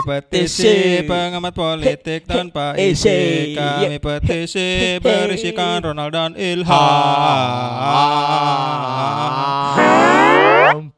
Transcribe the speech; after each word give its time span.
Kami 0.00 0.16
petisi 0.16 1.04
pengamat 1.04 1.52
politik 1.52 2.24
tanpa 2.24 2.72
isi 2.72 3.52
Kami 3.52 4.00
petisi 4.00 4.96
berisikan 4.96 5.84
Ronald 5.84 6.16
dan 6.16 6.32
Ilham 6.40 6.72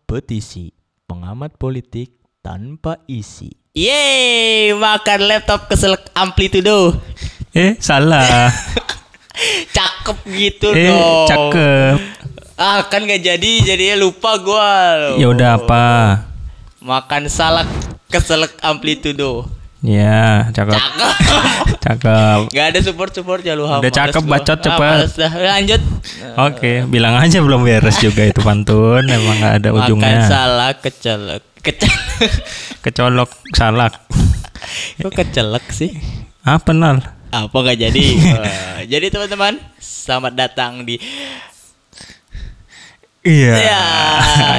Petisi 0.07 0.71
pengamat 1.11 1.59
politik 1.59 2.15
tanpa 2.47 3.03
isi. 3.11 3.51
Yeay, 3.75 4.71
makan 4.79 5.27
laptop 5.27 5.67
keselak 5.67 6.07
amplitudo. 6.15 6.95
Eh 7.51 7.75
salah 7.83 8.55
Cakep 9.75 10.19
gitu 10.31 10.71
Eh 10.71 10.95
dong. 10.95 11.27
cakep 11.27 11.99
Ah, 12.55 12.87
kan 12.87 13.03
gak 13.03 13.19
jadi, 13.19 13.67
jadinya 13.67 13.99
lupa 13.99 14.39
gua. 14.39 14.71
Ya 15.19 15.27
udah 15.27 15.59
apa 15.59 15.87
Makan 16.79 17.27
salak 17.27 17.67
keselak 18.13 18.53
amplitudo. 18.61 19.49
Ya 19.83 20.47
cakep 20.55 20.79
Cakep. 20.79 21.15
Cakep 21.83 22.41
Gak 22.55 22.67
ada 22.71 22.79
support-support 22.79 23.43
ya 23.43 23.59
lu. 23.59 23.67
Udah 23.67 23.91
cakep, 23.91 24.23
bacot, 24.23 24.55
Ah, 24.55 24.63
cepet. 24.63 24.99
dah. 25.19 25.33
Lanjut. 25.35 25.83
Oke 26.39 26.73
bilang 26.87 27.19
aja 27.19 27.43
belum 27.43 27.67
beres 27.67 27.99
juga 27.99 28.23
itu 28.23 28.39
pantun 28.39 29.03
Emang 29.03 29.43
gak 29.43 29.55
ada 29.59 29.69
Makan 29.75 29.79
ujungnya 29.83 30.23
salak 30.23 30.87
kecelek. 30.87 31.43
Kecelek. 31.59 32.31
Kecolok 32.79 33.31
salak 33.51 33.99
Kok 34.99 35.11
kecelek 35.11 35.67
sih? 35.75 35.91
Apa 36.43 36.71
nal? 36.71 37.03
Apa 37.33 37.57
gak 37.65 37.83
jadi? 37.83 38.05
Wah, 38.29 38.79
jadi 38.93 39.09
teman-teman, 39.09 39.59
selamat 39.79 40.33
datang 40.37 40.85
di 40.85 41.01
Iya 43.23 43.55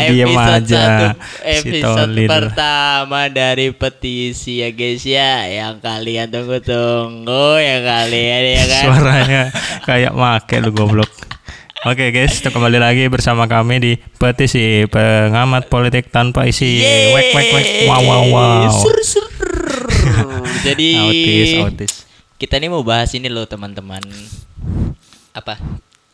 Ya, 0.08 0.24
episode 0.28 0.56
aja 0.64 0.80
satu, 0.80 1.06
Si 1.44 1.68
episode 1.68 2.08
Tolil. 2.08 2.28
pertama 2.32 3.28
dari 3.28 3.76
petisi 3.76 4.64
ya 4.64 4.70
guys 4.72 5.04
ya, 5.04 5.48
yang 5.48 5.84
kalian 5.84 6.32
tunggu-tunggu, 6.32 7.60
yang 7.60 7.84
kalian 7.84 8.42
ya 8.56 8.64
kan. 8.68 8.84
Suaranya 8.88 9.42
kayak 9.84 10.12
make 10.16 10.56
lu 10.64 10.72
goblok. 10.72 11.12
Oke 11.84 12.16
guys, 12.16 12.40
kita 12.40 12.56
kembali 12.56 12.80
lagi 12.80 13.04
bersama 13.12 13.44
kami 13.44 13.76
di 13.84 13.92
petisi 14.00 14.88
pengamat 14.88 15.68
politik 15.68 16.08
tanpa 16.08 16.48
isi. 16.48 16.80
Wek 17.12 17.36
wek 17.36 17.48
wek. 17.52 17.68
Wow 17.92 18.02
wow 18.08 18.24
wow. 18.32 18.72
Ser, 18.72 18.98
ser. 19.04 19.26
Jadi 20.64 20.88
Autis 20.96 21.52
autis. 21.60 21.94
kita 22.40 22.56
nih 22.56 22.72
mau 22.72 22.84
bahas 22.88 23.12
ini 23.12 23.28
loh 23.28 23.44
teman-teman. 23.44 24.00
Apa? 25.36 25.60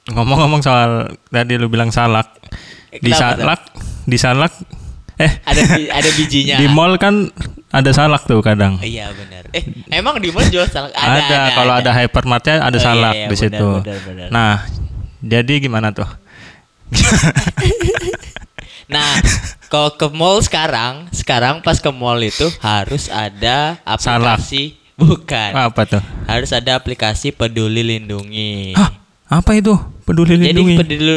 Ngomong-ngomong 0.10 0.62
soal 0.62 1.14
tadi 1.30 1.56
lu 1.56 1.70
bilang 1.70 1.94
salak. 1.94 2.28
Di 2.90 3.14
Kenapa 3.14 3.38
tuh? 3.38 3.46
salak, 3.46 3.62
di 4.10 4.18
salak 4.18 4.54
eh 5.20 5.32
Ada 5.44 5.62
ada 6.00 6.10
bijinya. 6.16 6.56
di 6.64 6.68
mall 6.72 6.96
kan 6.96 7.28
ada 7.70 7.92
salak 7.92 8.24
tuh 8.26 8.40
kadang. 8.40 8.80
Iya 8.80 9.12
benar. 9.14 9.52
Eh, 9.52 9.64
emang 9.94 10.18
di 10.18 10.32
mall 10.32 10.48
jual 10.48 10.66
salak? 10.66 10.96
Ada, 10.96 11.54
kalau 11.54 11.74
ada, 11.76 11.92
hypermartnya 11.92 12.64
ada 12.64 12.72
Oh, 12.72 12.80
iya, 12.80 12.86
salak 12.88 13.14
iya, 13.14 13.28
di 13.28 13.36
benar, 13.36 13.44
situ. 13.44 13.70
benar, 13.84 14.00
benar. 14.08 14.28
Nah, 14.32 14.54
jadi 15.20 15.54
gimana 15.60 15.92
tuh? 15.92 16.08
Nah, 18.90 19.22
kalau 19.70 19.94
ke 19.94 20.10
mall 20.10 20.42
sekarang, 20.42 21.06
sekarang 21.14 21.62
pas 21.62 21.78
ke 21.78 21.94
mall 21.94 22.18
itu 22.26 22.50
harus 22.58 23.06
ada 23.06 23.78
aplikasi 23.86 24.74
bukan. 24.98 25.54
Apa 25.54 25.86
tuh? 25.86 26.02
Harus 26.26 26.50
ada 26.50 26.74
aplikasi 26.74 27.30
Peduli 27.30 27.86
Lindungi. 27.86 28.74
Hah? 28.74 28.98
Apa 29.30 29.56
itu? 29.56 29.78
Peduli 30.04 30.36
Jadi 30.36 30.50
lindungi. 30.52 30.76
peduli 30.76 31.16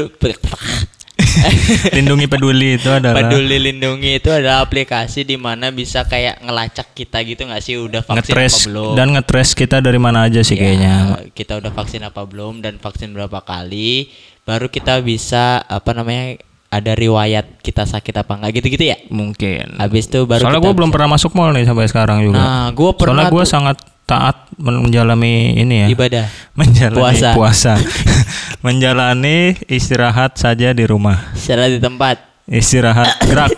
lindungi 1.96 2.26
peduli 2.28 2.76
itu 2.76 2.88
adalah 2.92 3.24
Peduli 3.24 3.56
Lindungi 3.56 4.20
itu 4.20 4.28
adalah 4.28 4.60
aplikasi 4.60 5.24
di 5.24 5.40
mana 5.40 5.72
bisa 5.72 6.04
kayak 6.04 6.44
ngelacak 6.44 6.92
kita 6.92 7.24
gitu 7.24 7.48
nggak 7.48 7.62
sih 7.62 7.78
udah 7.78 8.02
vaksin 8.04 8.32
ngetres 8.32 8.52
apa 8.52 8.66
belum? 8.68 8.92
dan 8.94 9.06
ngetres 9.16 9.48
kita 9.56 9.76
dari 9.80 10.00
mana 10.02 10.28
aja 10.28 10.40
sih 10.44 10.56
Ya, 10.56 10.60
kayaknya. 10.60 10.94
kita 11.32 11.58
udah 11.58 11.72
vaksin 11.72 12.02
apa 12.04 12.22
belum 12.26 12.60
dan 12.60 12.76
vaksin 12.76 13.16
berapa 13.16 13.40
kali 13.40 14.12
baru 14.42 14.68
kita 14.68 15.00
bisa 15.00 15.62
apa 15.62 15.90
namanya 15.94 16.36
ada 16.72 16.96
riwayat 16.96 17.60
kita 17.60 17.84
sakit 17.84 18.16
apa 18.16 18.32
enggak 18.32 18.58
gitu-gitu 18.58 18.88
ya. 18.88 18.96
Mungkin. 19.12 19.76
Habis 19.76 20.08
itu 20.08 20.24
baru 20.24 20.40
Soalnya 20.40 20.64
gue 20.64 20.72
belum 20.72 20.88
pernah 20.88 21.12
masuk 21.12 21.36
mall 21.36 21.52
nih 21.52 21.68
sampai 21.68 21.84
sekarang 21.84 22.24
juga. 22.24 22.40
Nah, 22.40 22.72
gua 22.72 22.96
pernah 22.96 23.28
Soalnya 23.28 23.34
gue 23.36 23.44
sangat 23.44 23.76
taat 24.02 24.48
men- 24.56 24.80
menjalani 24.82 25.52
ini 25.54 25.84
ya. 25.84 25.88
ibadah. 25.92 26.24
Menjalani 26.58 26.96
Puasa. 26.98 27.28
puasa. 27.36 27.72
menjalani 28.64 29.52
istirahat 29.68 30.40
saja 30.40 30.72
di 30.72 30.84
rumah. 30.88 31.20
Secara 31.36 31.68
di 31.68 31.76
tempat. 31.76 32.16
Istirahat 32.48 33.20
gerak. 33.28 33.52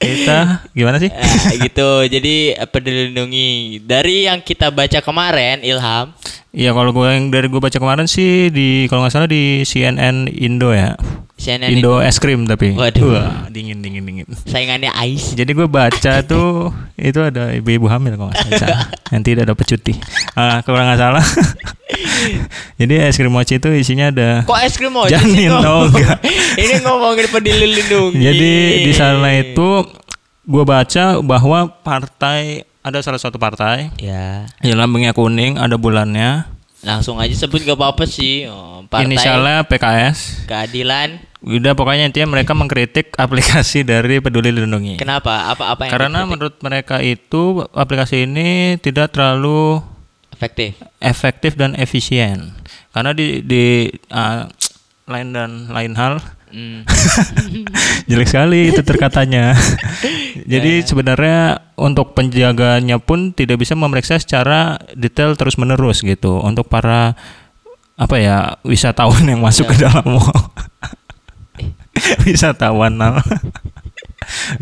kita 0.00 0.64
gimana 0.72 0.96
sih? 0.96 1.08
Nah, 1.12 1.56
gitu. 1.60 1.90
Jadi 2.08 2.34
peduli 2.68 3.12
lindungi 3.12 3.48
dari 3.84 4.24
yang 4.24 4.40
kita 4.40 4.68
baca 4.68 5.00
kemarin 5.00 5.60
Ilham. 5.60 6.12
Iya 6.50 6.74
kalau 6.74 6.90
gue 6.90 7.06
yang 7.06 7.30
dari 7.30 7.46
gue 7.46 7.62
baca 7.62 7.78
kemarin 7.78 8.10
sih 8.10 8.50
di 8.50 8.90
kalau 8.90 9.06
nggak 9.06 9.14
salah 9.14 9.30
di 9.30 9.62
CNN 9.62 10.26
Indo 10.26 10.74
ya. 10.74 10.98
CNN 11.38 11.78
Indo 11.78 12.02
es 12.02 12.18
krim 12.18 12.42
tapi. 12.50 12.74
Waduh. 12.74 13.06
Wah, 13.06 13.46
dingin 13.54 13.78
dingin 13.78 14.02
dingin. 14.02 14.26
saingannya 14.50 14.90
Ais. 14.90 15.30
Jadi 15.38 15.54
gue 15.54 15.70
baca 15.70 16.12
tuh 16.30 16.74
itu 16.98 17.22
ada 17.22 17.54
ibu-ibu 17.54 17.86
hamil 17.86 18.18
kalau 18.18 18.34
nggak 18.34 18.58
salah 18.58 18.90
yang 19.14 19.22
tidak 19.22 19.46
dapat 19.46 19.64
cuti. 19.70 19.94
Ah, 20.34 20.58
kalau 20.66 20.82
nggak 20.82 20.98
salah. 20.98 21.22
Jadi 22.82 22.94
es 22.98 23.14
krim 23.14 23.30
mochi 23.30 23.62
itu 23.62 23.70
isinya 23.70 24.10
ada. 24.10 24.42
Kok 24.42 24.58
es 24.58 24.74
krim 24.74 24.90
mochi 24.90 25.14
Janin, 25.14 25.54
oh, 25.54 25.86
enggak. 25.86 26.18
Ini 26.66 26.82
ngomongin 26.82 27.26
peduli 27.30 27.66
lindungi. 27.78 28.18
Jadi 28.18 28.52
di 28.90 28.92
sana 28.92 29.38
itu 29.38 29.86
gue 30.50 30.64
baca 30.66 31.22
bahwa 31.22 31.70
partai 31.86 32.66
ada 32.80 32.98
salah 33.04 33.20
satu 33.20 33.36
partai 33.36 33.92
ya 34.00 34.48
yang 34.64 34.80
lambangnya 34.80 35.12
kuning 35.12 35.60
ada 35.60 35.76
bulannya 35.76 36.48
langsung 36.80 37.20
aja 37.20 37.36
sebut 37.36 37.60
gak 37.60 37.76
apa-apa 37.76 38.08
sih. 38.08 38.48
Oh, 38.48 38.80
partai 38.88 39.04
inisialnya 39.04 39.68
PKS 39.68 40.48
keadilan. 40.48 41.20
udah 41.44 41.76
pokoknya 41.76 42.08
intinya 42.08 42.32
mereka 42.40 42.56
mengkritik 42.56 43.12
aplikasi 43.24 43.84
dari 43.84 44.20
Peduli 44.24 44.48
Lindungi 44.48 44.96
Kenapa? 44.96 45.52
Apa 45.52 45.76
apa 45.76 45.88
yang 45.88 45.92
karena 45.92 46.08
dikritik? 46.24 46.30
menurut 46.32 46.56
mereka 46.64 46.96
itu 47.04 47.64
aplikasi 47.76 48.24
ini 48.24 48.80
tidak 48.80 49.12
terlalu 49.12 49.84
efektif. 50.32 50.80
efektif 51.04 51.52
dan 51.60 51.76
efisien 51.76 52.56
karena 52.96 53.12
di 53.12 53.44
di 53.44 53.86
uh, 54.08 54.48
lain 55.10 55.34
dan 55.34 55.50
lain 55.68 55.92
hal. 55.98 56.22
Hmm. 56.50 56.82
jelek 58.10 58.30
sekali 58.30 58.70
itu 58.70 58.82
terkatanya. 58.82 59.54
Jadi 60.52 60.82
sebenarnya 60.86 61.62
untuk 61.78 62.14
penjaganya 62.14 62.98
pun 63.02 63.34
tidak 63.34 63.62
bisa 63.62 63.74
memeriksa 63.74 64.18
secara 64.18 64.78
detail 64.94 65.34
terus 65.34 65.58
menerus 65.58 66.02
gitu. 66.02 66.38
Untuk 66.42 66.70
para 66.70 67.18
apa 67.98 68.16
ya 68.16 68.56
wisatawan 68.62 69.26
yang 69.26 69.42
masuk 69.42 69.74
ke 69.74 69.76
dalam 69.82 70.06
mall. 70.06 70.30
Wisatawan. 72.26 72.96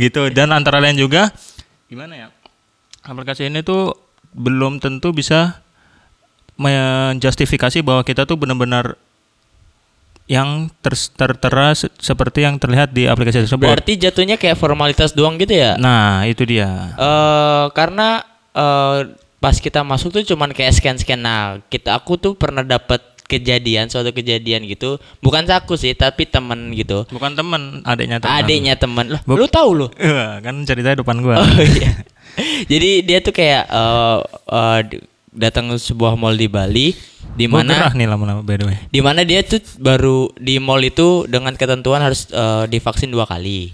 Gitu. 0.01 0.33
Dan 0.33 0.51
antara 0.51 0.81
lain 0.83 0.99
juga 0.99 1.31
gimana 1.89 2.13
ya 2.13 2.29
aplikasi 3.09 3.49
ini 3.49 3.65
tuh 3.65 3.97
belum 4.37 4.77
tentu 4.77 5.17
bisa 5.17 5.65
menjustifikasi 6.61 7.81
bahwa 7.81 8.05
kita 8.05 8.29
tuh 8.29 8.37
benar-benar 8.37 9.01
yang 10.29 10.69
ter- 10.79 11.09
tertera 11.11 11.73
se- 11.73 11.89
seperti 11.97 12.45
yang 12.45 12.61
terlihat 12.61 12.93
di 12.93 13.09
aplikasi 13.09 13.49
tersebut. 13.49 13.65
Berarti 13.65 13.97
jatuhnya 13.97 14.37
kayak 14.37 14.55
formalitas 14.55 15.11
doang 15.11 15.41
gitu 15.41 15.57
ya? 15.57 15.81
Nah, 15.81 16.23
itu 16.25 16.45
dia. 16.45 16.93
eh 16.95 17.65
karena 17.73 18.21
eh 18.53 18.99
pas 19.39 19.57
kita 19.57 19.81
masuk 19.81 20.13
tuh 20.13 20.25
cuman 20.27 20.53
kayak 20.53 20.77
scan-scan. 20.77 21.17
Nah, 21.17 21.41
kita 21.67 21.97
aku 21.97 22.15
tuh 22.15 22.37
pernah 22.37 22.61
dapat 22.61 23.01
kejadian 23.25 23.89
suatu 23.89 24.09
kejadian 24.11 24.65
gitu. 24.65 24.97
Bukan 25.21 25.45
aku 25.47 25.77
sih, 25.77 25.93
tapi 25.93 26.25
temen 26.25 26.73
gitu. 26.73 27.05
Bukan 27.09 27.33
teman, 27.33 27.85
adiknya 27.85 28.19
teman. 28.19 28.37
Adiknya 28.37 28.75
temen. 28.75 29.05
Loh, 29.09 29.21
Buk- 29.25 29.39
lu 29.39 29.47
tahu 29.47 29.71
lu? 29.75 29.87
Wah, 29.93 30.41
kan 30.41 30.61
ceritanya 30.65 31.01
depan 31.01 31.21
gua. 31.21 31.41
Oh 31.41 31.49
iya. 31.59 32.05
Jadi 32.71 33.03
dia 33.03 33.19
tuh 33.19 33.33
kayak 33.33 33.65
eh 33.67 34.19
eh, 34.49 34.79
d- 34.85 35.05
datang 35.39 35.71
ke 35.71 35.79
sebuah 35.79 36.13
mall 36.13 36.35
di 36.35 36.47
Bali 36.47 36.93
di 37.33 37.47
mana 37.47 37.89
nih 37.91 38.05
lama-lama 38.05 38.43
by 38.43 38.57
the 38.57 38.67
way. 38.67 38.77
di 38.89 38.99
mana 38.99 39.23
dia 39.23 39.41
tuh 39.41 39.63
baru 39.79 40.29
di 40.35 40.59
mall 40.59 40.83
itu 40.83 41.25
dengan 41.25 41.55
ketentuan 41.55 42.03
harus 42.03 42.27
eh, 42.29 42.67
divaksin 42.67 43.09
dua 43.09 43.25
kali. 43.25 43.71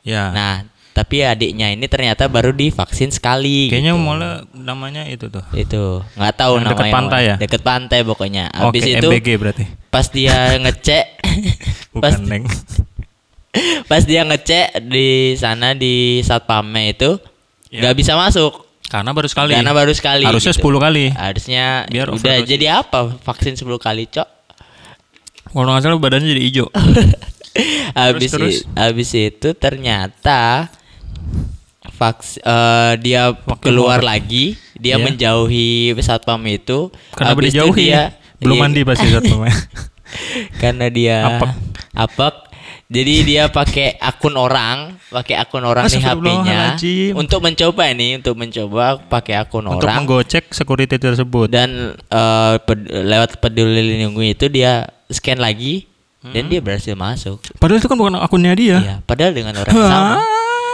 Ya. 0.00 0.32
Nah, 0.32 0.54
tapi 0.90 1.20
adiknya 1.20 1.68
ini 1.68 1.84
ternyata 1.84 2.26
baru 2.26 2.50
divaksin 2.50 3.08
sekali. 3.08 3.68
Kayaknya 3.68 3.92
gitu. 3.92 4.02
mulai 4.02 4.30
namanya 4.52 5.02
itu 5.04 5.28
tuh. 5.28 5.44
itu 5.52 6.00
nggak 6.16 6.34
tahu 6.34 6.52
Yang 6.54 6.64
namanya 6.64 6.72
deket 6.74 6.88
pantai 6.90 7.20
ya? 7.22 7.34
deket 7.36 7.62
pantai 7.62 7.98
pokoknya 8.02 8.44
habis 8.50 8.82
Oke, 8.82 8.92
itu 8.94 9.08
MBG 9.08 9.28
berarti. 9.36 9.64
pas 9.88 10.06
dia 10.06 10.36
ngecek 10.64 11.04
pas, 11.96 12.12
Bukan, 12.12 12.24
Neng. 12.24 12.44
pas 13.90 14.02
dia 14.02 14.24
ngecek 14.24 14.80
di 14.82 15.08
sana 15.36 15.72
di 15.72 16.20
satpamnya 16.20 16.88
itu 16.88 17.10
Ya. 17.68 17.80
nggak 17.80 17.96
bisa 17.96 18.12
masuk 18.14 18.68
Karena 18.92 19.10
baru 19.10 19.24
sekali. 19.24 19.56
karena 19.56 19.72
baru 19.72 19.92
sekali 19.92 20.22
Harusnya 20.22 20.52
gitu. 20.52 20.68
10 20.68 20.76
kali. 20.78 21.04
harusnya 21.10 21.64
Biar 21.88 22.06
udah 22.06 22.20
overdose. 22.20 22.44
jadi 22.46 22.66
apa 22.76 22.98
vaksin 23.18 23.56
10 23.56 23.64
kali 23.78 24.04
cok 24.06 24.28
Kalau 25.48 25.64
nggak 25.66 25.80
salah 25.82 25.96
badannya 25.96 26.28
jadi 26.28 26.42
hijau. 26.42 26.68
habis 27.98 28.28
terus? 28.30 28.54
i- 28.54 28.64
habis 28.74 29.10
itu 29.10 29.48
ternyata 29.54 30.68
vaks 31.92 32.36
eh, 32.36 32.92
dia 32.98 33.32
keluar 33.58 34.00
lagi, 34.00 34.56
dia 34.74 34.96
Iya. 34.96 35.02
menjauhi 35.02 35.70
satpam 35.98 36.40
itu. 36.46 36.88
Karena 37.12 37.32
Habis 37.32 37.48
itu 37.48 37.56
dijauhi 37.58 37.84
dia 37.86 38.02
belum 38.38 38.56
iya, 38.56 38.62
mandi 38.62 38.80
pasti 38.82 39.06
satpamnya. 39.08 39.54
karena 40.62 40.86
dia 40.88 41.16
Apek. 41.30 41.50
apek. 41.94 42.34
Jadi 42.92 43.14
dia 43.24 43.48
pakai 43.48 43.96
akun 43.96 44.36
orang, 44.36 45.00
pakai 45.08 45.40
akun 45.40 45.64
orang 45.64 45.88
di 45.88 45.96
HP-nya 45.96 46.76
untuk 47.16 47.40
mencoba 47.40 47.88
ini, 47.88 48.20
untuk 48.20 48.36
mencoba 48.36 49.00
pakai 49.00 49.40
akun 49.40 49.64
Untuk 49.64 49.88
orang 49.88 50.04
menggocek 50.04 50.52
security 50.52 51.00
tersebut. 51.00 51.48
dan 51.48 51.96
eh, 51.96 52.54
ped- 52.60 52.84
lewat 52.84 53.40
peduli 53.40 53.80
lindungi 53.96 54.36
itu 54.36 54.46
dia 54.46 54.84
scan 55.08 55.40
lagi 55.40 55.88
Hmm. 56.22 56.30
dan 56.30 56.46
dia 56.46 56.62
berhasil 56.62 56.94
masuk. 56.94 57.42
Padahal 57.58 57.82
itu 57.82 57.90
kan 57.90 57.98
bukan 57.98 58.14
akunnya 58.14 58.54
dia. 58.54 58.78
Iya, 58.78 58.96
padahal 59.02 59.34
dengan 59.34 59.58
orang 59.58 59.74
yang 59.74 59.90
sama. 59.90 60.16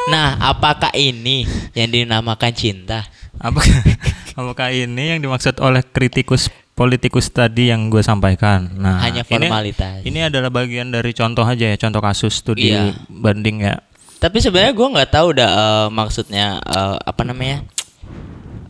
Nah, 0.09 0.29
apakah 0.45 0.93
ini 0.93 1.49
yang 1.73 1.89
dinamakan 1.89 2.53
cinta? 2.53 3.09
Apakah, 3.41 3.73
apakah 4.41 4.69
ini 4.69 5.17
yang 5.17 5.25
dimaksud 5.25 5.57
oleh 5.57 5.81
kritikus 5.81 6.53
politikus 6.79 7.27
tadi 7.27 7.69
yang 7.69 7.91
gue 7.91 7.99
sampaikan? 8.01 8.71
Nah, 8.73 9.03
Hanya 9.03 9.27
ini- 9.27 9.29
formalitas. 9.29 10.07
Ini, 10.07 10.31
adalah 10.31 10.47
bagian 10.49 10.89
dari 10.89 11.11
contoh 11.11 11.43
aja 11.43 11.67
ya, 11.67 11.77
contoh 11.77 11.99
kasus 11.99 12.39
studi 12.39 12.71
Iya. 12.71 12.95
banding 13.11 13.67
ya. 13.67 13.83
Tapi 14.19 14.39
sebenarnya 14.39 14.71
gua 14.73 14.89
nggak 14.95 15.11
tahu 15.13 15.29
dah 15.33 15.51
eh, 15.51 15.87
maksudnya 15.91 16.47
eh, 16.59 16.97
apa 17.01 17.23
namanya 17.23 17.63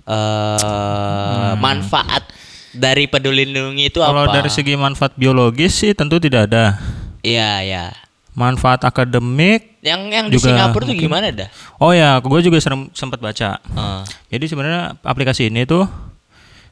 eh 0.05 1.53
manfaat 1.55 2.25
dari 2.71 3.05
peduli 3.05 3.45
lindungi 3.45 3.89
itu 3.89 3.99
Kalau 3.99 4.25
apa? 4.25 4.35
dari 4.35 4.49
segi 4.49 4.73
manfaat 4.75 5.13
biologis 5.15 5.73
sih 5.75 5.93
tentu 5.93 6.17
tidak 6.17 6.49
ada. 6.49 6.77
Iya, 7.21 7.51
ya. 7.61 7.85
Manfaat 8.33 8.85
akademik, 8.85 9.81
Yang 9.81 10.01
yang 10.09 10.27
di 10.29 10.37
Juga 10.37 10.47
Singapura 10.53 10.85
tuh 10.85 10.95
gimana 10.95 11.27
dah? 11.29 11.49
oh 11.77 11.91
ya, 11.91 12.19
gue 12.19 12.41
juga 12.41 12.59
serem- 12.59 12.93
sempat 12.93 13.19
baca. 13.19 13.59
Eh, 13.59 14.03
Jadi 14.31 14.45
sebenarnya 14.47 14.95
aplikasi 15.01 15.49
ini 15.49 15.65
tuh 15.65 15.89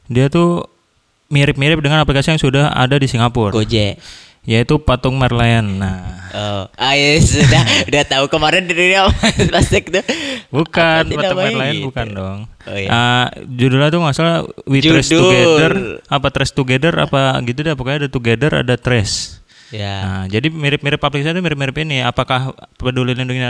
dia 0.05 0.29
tuh 0.29 0.63
mirip-mirip 1.27 1.77
dengan 1.77 1.99
aplikasi 1.99 2.29
yang 2.29 2.39
sudah 2.39 2.71
ada 2.71 2.95
di 2.95 3.05
Singapura, 3.05 3.51
Gojek. 3.51 3.99
yaitu 4.43 4.79
patung 4.79 5.15
Merlion. 5.15 5.77
Nah, 5.77 6.15
Oh, 6.29 6.63
ah, 6.69 6.93
ya 6.93 7.17
sudah 7.17 7.63
udah 7.89 8.03
tahu 8.05 8.25
kemarin 8.27 8.63
dari 8.63 8.91
dia 8.91 9.07
plastik 9.47 9.89
tuh. 9.89 10.03
bukan 10.47 11.07
patung 11.09 11.39
Merlion 11.41 11.73
gitu? 11.73 11.85
bukan 11.85 12.07
dong. 12.09 12.39
Oh, 12.63 12.75
iya. 12.75 12.89
Ah, 12.89 13.25
judulnya 13.41 13.87
tuh 13.87 13.99
nggak 13.99 14.13
salah 14.13 14.37
We 14.63 14.79
Trace 14.79 15.07
Judul. 15.07 15.27
Together, 15.27 15.71
apa 16.05 16.27
Trace 16.29 16.53
Together, 16.53 16.93
apa 16.97 17.39
gitu 17.41 17.59
deh. 17.59 17.73
Pokoknya 17.73 18.05
ada 18.05 18.09
Together, 18.09 18.51
ada 18.61 18.75
Trace. 18.75 19.39
Ya. 19.67 19.95
Nah, 19.99 20.23
jadi 20.25 20.47
mirip-mirip 20.47 20.95
aplikasi 20.97 21.27
itu 21.29 21.41
mirip-mirip 21.41 21.75
ini. 21.77 21.99
Apakah 21.99 22.51
peduli 22.75 23.11
lindungi 23.11 23.43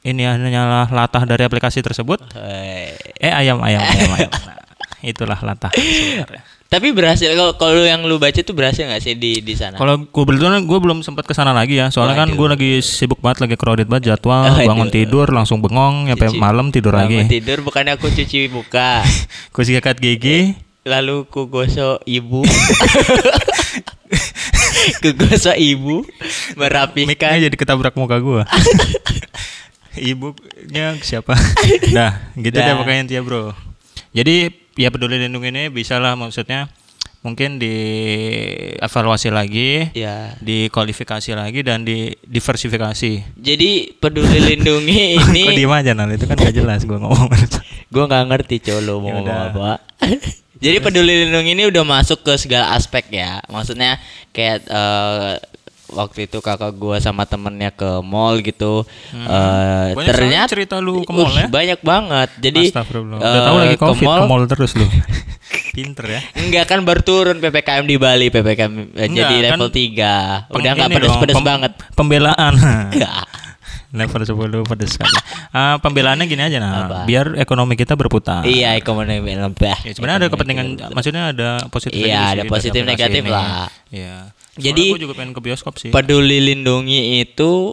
ini 0.00 0.22
hanyalah, 0.24 0.88
latah 0.88 1.24
dari 1.24 1.44
aplikasi 1.44 1.84
tersebut? 1.84 2.24
Hei. 2.32 2.96
Eh 3.18 3.28
ayam 3.28 3.60
ayam 3.60 3.84
ayam 3.84 4.10
ayam. 4.16 4.32
Nah, 4.48 4.56
itulah 5.00 5.38
latah 5.38 5.70
sebenarnya. 5.74 6.42
Tapi 6.68 6.92
berhasil 6.92 7.32
kalau 7.32 7.52
kalau 7.54 7.80
yang 7.80 8.04
lu 8.04 8.16
baca 8.16 8.36
tuh 8.36 8.52
berhasil 8.52 8.84
nggak 8.84 9.00
sih 9.00 9.14
di 9.14 9.40
di 9.40 9.52
sana? 9.52 9.74
Kalau 9.74 9.98
gue 9.98 10.06
kebetulan 10.06 10.60
gue 10.60 10.78
belum 10.78 11.00
sempat 11.00 11.24
ke 11.24 11.32
sana 11.32 11.50
lagi 11.50 11.74
ya. 11.74 11.88
Soalnya 11.88 12.14
kan 12.18 12.28
Waduh. 12.28 12.36
gue 12.36 12.46
lagi 12.52 12.70
sibuk 12.80 13.18
banget 13.18 13.42
lagi 13.42 13.54
crowded 13.56 13.86
banget 13.86 14.12
jadwal, 14.12 14.46
Waduh. 14.46 14.66
bangun 14.66 14.88
tidur 14.88 15.26
langsung 15.28 15.58
bengong 15.58 16.08
sampai 16.08 16.28
Cuci- 16.28 16.36
malam 16.36 16.68
tidur 16.68 16.92
Bangun 16.92 17.24
lagi. 17.24 17.30
tidur 17.30 17.56
bukannya 17.62 17.94
aku 17.94 18.08
cuci 18.08 18.48
muka. 18.48 19.00
Gue 19.50 19.62
sikat 19.64 19.96
gigi, 19.96 20.52
Lalu 20.84 21.24
ku 21.26 21.44
gosok 21.44 22.00
ibu. 22.04 22.44
ku 25.00 25.08
gosok 25.14 25.54
ibu 25.54 26.02
merapikan. 26.54 27.08
mic-nya 27.08 27.38
jadi 27.42 27.54
ketabrak 27.54 27.94
muka 27.94 28.18
gue. 28.18 28.42
Ibunya 29.94 30.94
siapa? 31.00 31.32
Dah, 31.90 32.18
gitu 32.34 32.52
deh 32.52 32.62
Dah. 32.62 32.76
pokoknya 32.76 33.00
intinya 33.02 33.22
bro. 33.22 33.42
Jadi 34.10 34.50
ya 34.78 34.94
peduli 34.94 35.18
lindungi 35.18 35.50
ini 35.50 35.64
bisa 35.74 35.98
lah 35.98 36.14
maksudnya 36.14 36.70
mungkin 37.18 37.58
dievaluasi 37.58 39.34
lagi, 39.34 39.90
Ya. 39.90 40.38
dikualifikasi 40.38 41.34
lagi 41.34 41.66
dan 41.66 41.82
di 41.82 42.14
diversifikasi. 42.22 43.34
Jadi 43.34 43.98
peduli 43.98 44.38
lindungi 44.38 45.00
ini 45.26 45.42
Kok 45.50 45.58
diem 45.58 45.74
aja 45.74 45.92
Nal? 45.98 46.14
Itu 46.14 46.30
kan 46.30 46.38
gak 46.38 46.54
jelas 46.54 46.86
gue 46.86 46.94
ngomong. 46.94 47.26
gue 47.94 48.04
nggak 48.06 48.24
ngerti 48.30 48.56
colo 48.70 49.02
mau 49.02 49.18
ngomong 49.18 49.38
apa. 49.50 49.82
Jadi 50.64 50.78
peduli 50.82 51.26
lindungi 51.26 51.54
ini 51.58 51.64
udah 51.70 51.82
masuk 51.86 52.22
ke 52.22 52.38
segala 52.38 52.74
aspek 52.74 53.06
ya. 53.10 53.42
Maksudnya 53.50 53.98
kayak 54.30 54.66
eh, 54.66 55.34
waktu 55.90 56.24
itu 56.24 56.38
kakak 56.38 56.72
gua 56.72 56.96
sama 56.98 57.24
temennya 57.24 57.70
ke 57.70 58.00
mall 58.00 58.38
gitu. 58.38 58.84
Eh, 59.08 59.18
Hmm. 59.18 59.94
Banyak 59.94 60.08
ternyata 60.10 60.48
cerita 60.48 60.76
lu 60.78 61.00
ke 61.00 61.10
mall 61.10 61.32
ya? 61.32 61.46
Banyak 61.46 61.80
banget. 61.80 62.28
Jadi 62.38 62.62
eh, 62.68 62.84
Udah 63.10 63.42
tahu 63.42 63.56
lagi 63.58 63.74
ke 63.74 63.84
mall, 63.98 64.18
ke 64.18 64.26
mall 64.26 64.42
terus 64.46 64.72
lu. 64.74 64.86
Pinter 65.74 66.06
ya. 66.06 66.20
Enggak 66.34 66.64
kan 66.66 66.82
baru 66.82 67.00
turun 67.00 67.38
PPKM 67.38 67.84
di 67.84 67.96
Bali, 67.96 68.28
PPKM 68.28 68.72
eh, 68.92 69.06
Enggak, 69.06 69.28
jadi 69.30 69.48
kan 69.48 69.58
level 69.58 69.70
3. 69.70 69.78
Udah 70.50 70.50
Pem- 70.50 70.76
nggak 70.76 70.86
ini 70.86 70.94
pedes-pedes 70.94 71.36
pem- 71.36 71.46
banget. 71.46 71.72
Pembelaan. 71.94 72.52
Enggak. 72.92 73.24
Level 73.88 74.20
10 74.20 74.68
pedes 74.68 74.90
sekali. 74.92 75.16
Ah, 75.48 75.80
pembelaannya 75.80 76.28
gini 76.28 76.44
aja 76.44 76.60
nah, 76.60 76.84
Apa? 76.84 76.98
biar 77.08 77.40
ekonomi 77.40 77.72
kita 77.72 77.96
berputar. 77.96 78.44
Iya, 78.44 78.76
ekonomi 78.76 79.16
lembah. 79.24 79.80
Ya, 79.80 79.96
sebenarnya 79.96 80.18
ada 80.20 80.28
kepentingan, 80.28 80.66
maksudnya 80.92 81.32
ada 81.32 81.64
positif 81.72 81.96
Iya, 81.96 82.36
ada 82.36 82.44
positif 82.44 82.84
negatif 82.84 83.24
ini. 83.24 83.32
lah. 83.32 83.72
Iya. 83.88 84.36
Jadi, 84.58 84.84
gue 84.92 85.02
juga 85.06 85.14
pengen 85.14 85.32
ke 85.32 85.40
bioskop 85.40 85.78
sih. 85.78 85.88
Peduli 85.88 86.42
lindungi 86.42 87.22
itu 87.22 87.72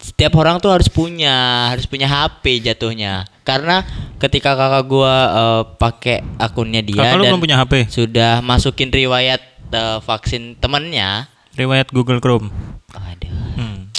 setiap 0.00 0.36
orang 0.36 0.60
tuh 0.60 0.70
harus 0.70 0.86
punya, 0.86 1.68
harus 1.72 1.88
punya 1.88 2.04
HP 2.04 2.60
jatuhnya. 2.62 3.24
Karena 3.42 3.82
ketika 4.18 4.52
kakak 4.52 4.84
gua 4.84 5.14
eh, 5.26 5.62
pakai 5.74 6.16
akunnya 6.36 6.84
dia 6.84 7.00
Kakak 7.00 7.16
lu 7.16 7.22
dan 7.24 7.30
belum 7.32 7.42
punya 7.42 7.56
HP? 7.56 7.88
sudah 7.88 8.32
masukin 8.40 8.92
riwayat 8.92 9.40
eh, 9.70 9.98
vaksin 9.98 10.54
temennya, 10.56 11.26
Riwayat 11.50 11.90
Google 11.90 12.18
Chrome. 12.18 12.52
aduh, 12.90 13.32
Hmm. 13.56 13.90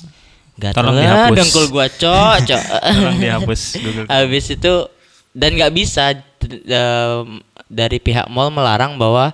gatel 0.56 0.76
Tolong 0.78 0.96
dihapus. 0.96 1.36
dengkul 1.36 1.66
gua 1.68 1.88
cok, 1.88 2.36
cok. 2.46 2.64
Tolong 2.96 3.18
dihapus 3.20 3.62
Google. 3.78 4.06
Habis 4.08 4.46
itu 4.52 4.74
dan 5.32 5.50
nggak 5.56 5.74
bisa 5.74 6.16
em, 6.46 7.28
dari 7.68 7.98
pihak 7.98 8.28
mall 8.28 8.52
melarang 8.52 8.96
bahwa 8.96 9.32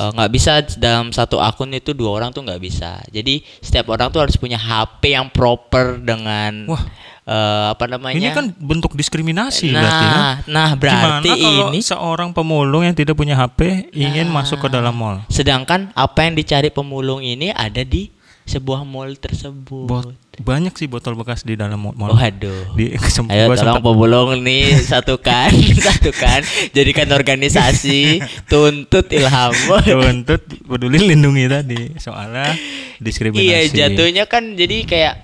eh, 0.00 0.10
nggak 0.10 0.30
bisa 0.32 0.52
dalam 0.74 1.12
satu 1.12 1.36
akun 1.36 1.68
itu 1.70 1.92
dua 1.92 2.16
orang 2.16 2.30
tuh 2.30 2.40
nggak 2.40 2.56
bisa. 2.58 3.04
Jadi 3.06 3.44
setiap 3.60 3.92
orang 3.92 4.08
tuh 4.08 4.24
harus 4.24 4.34
punya 4.34 4.56
HP 4.56 5.12
yang 5.12 5.28
proper 5.28 5.96
dengan 5.96 6.64
Wah. 6.66 6.82
eh, 7.22 7.66
apa 7.70 7.84
namanya? 7.84 8.16
Ini 8.16 8.28
kan 8.32 8.50
bentuk 8.56 8.96
diskriminasi 8.96 9.70
berarti 9.70 10.06
kan? 10.06 10.16
nah, 10.16 10.34
nah 10.48 10.70
berarti 10.72 11.28
Gimana 11.28 11.44
kalau 11.44 11.68
ini 11.68 11.80
seorang 11.80 12.30
pemulung 12.32 12.82
yang 12.82 12.96
tidak 12.96 13.14
punya 13.14 13.36
HP 13.36 13.92
ingin 13.92 14.26
Nah. 14.26 14.40
masuk 14.40 14.58
ke 14.58 14.68
dalam 14.68 14.92
mall? 14.92 15.20
sedangkan 15.28 15.92
apa 15.92 16.24
yang 16.24 16.34
dicari 16.34 16.68
pemulung 16.68 17.20
ini 17.20 17.52
ada 17.52 17.84
di 17.84 18.08
sebuah 18.44 18.82
mall 18.82 19.14
tersebut. 19.14 19.86
Bot- 19.86 20.16
banyak 20.40 20.72
sih 20.72 20.88
botol 20.88 21.12
bekas 21.14 21.44
di 21.44 21.54
dalam 21.54 21.76
mall. 21.76 22.16
Waduh. 22.16 22.72
Di, 22.72 22.96
Ayo 23.32 23.52
gua 23.52 23.56
tolong 23.60 23.84
pemulung 23.84 24.30
nih 24.40 24.80
satukan, 24.80 25.52
satukan, 25.86 26.40
jadikan 26.72 27.08
organisasi, 27.12 28.24
tuntut 28.48 29.06
ilham. 29.12 29.52
Tuntut 30.00 30.42
peduli 30.64 31.12
lindungi 31.12 31.44
tadi 31.46 31.80
soalnya 32.00 32.56
diskriminasi. 32.98 33.44
Iya 33.44 33.58
jatuhnya 33.68 34.24
kan 34.24 34.56
jadi 34.56 34.88
kayak 34.88 35.14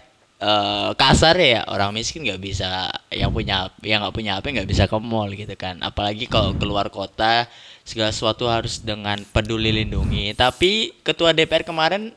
eh, 0.44 0.90
kasar 0.94 1.36
ya 1.40 1.64
orang 1.72 1.96
miskin 1.96 2.28
nggak 2.28 2.40
bisa 2.40 2.92
yang 3.08 3.32
punya 3.32 3.72
yang 3.80 4.04
nggak 4.04 4.14
punya 4.14 4.36
HP 4.36 4.52
nggak 4.52 4.68
bisa 4.68 4.84
ke 4.84 4.96
mall 5.00 5.32
gitu 5.32 5.56
kan 5.56 5.80
apalagi 5.80 6.28
kalau 6.28 6.52
keluar 6.54 6.92
kota 6.92 7.48
segala 7.86 8.12
sesuatu 8.12 8.50
harus 8.50 8.82
dengan 8.82 9.22
peduli 9.32 9.72
lindungi 9.72 10.36
tapi 10.36 10.92
ketua 11.00 11.32
DPR 11.32 11.64
kemarin 11.64 12.12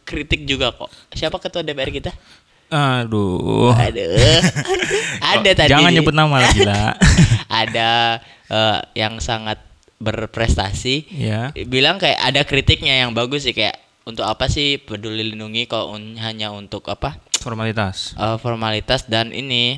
kritik 0.00 0.42
juga 0.42 0.70
kok 0.70 0.88
siapa 1.12 1.36
ketua 1.36 1.60
DPR 1.60 1.90
kita 1.90 2.12
Aduh. 2.68 3.68
aduh 3.70 4.40
ada 5.20 5.50
tadi 5.52 5.68
Jangan 5.68 5.92
nyebut 5.92 6.12
nama 6.12 6.40
lagi 6.40 6.64
lah. 6.64 6.96
ada 7.52 8.16
eh, 8.48 8.78
yang 8.94 9.20
sangat 9.20 9.60
berprestasi 9.98 11.04
ya. 11.10 11.52
bilang 11.64 11.96
kayak 11.96 12.16
ada 12.18 12.40
kritiknya 12.42 13.04
yang 13.04 13.12
bagus 13.12 13.44
sih 13.44 13.52
kayak 13.52 13.76
untuk 14.02 14.24
apa 14.24 14.48
sih 14.48 14.76
peduli 14.76 15.22
lindungi 15.22 15.64
kalau 15.64 15.92
un- 15.92 16.16
hanya 16.16 16.48
untuk 16.50 16.88
apa 16.88 17.20
Formalitas. 17.36 18.16
eh, 18.16 18.36
formalitas 18.36 19.04
dan 19.04 19.30
ini 19.30 19.76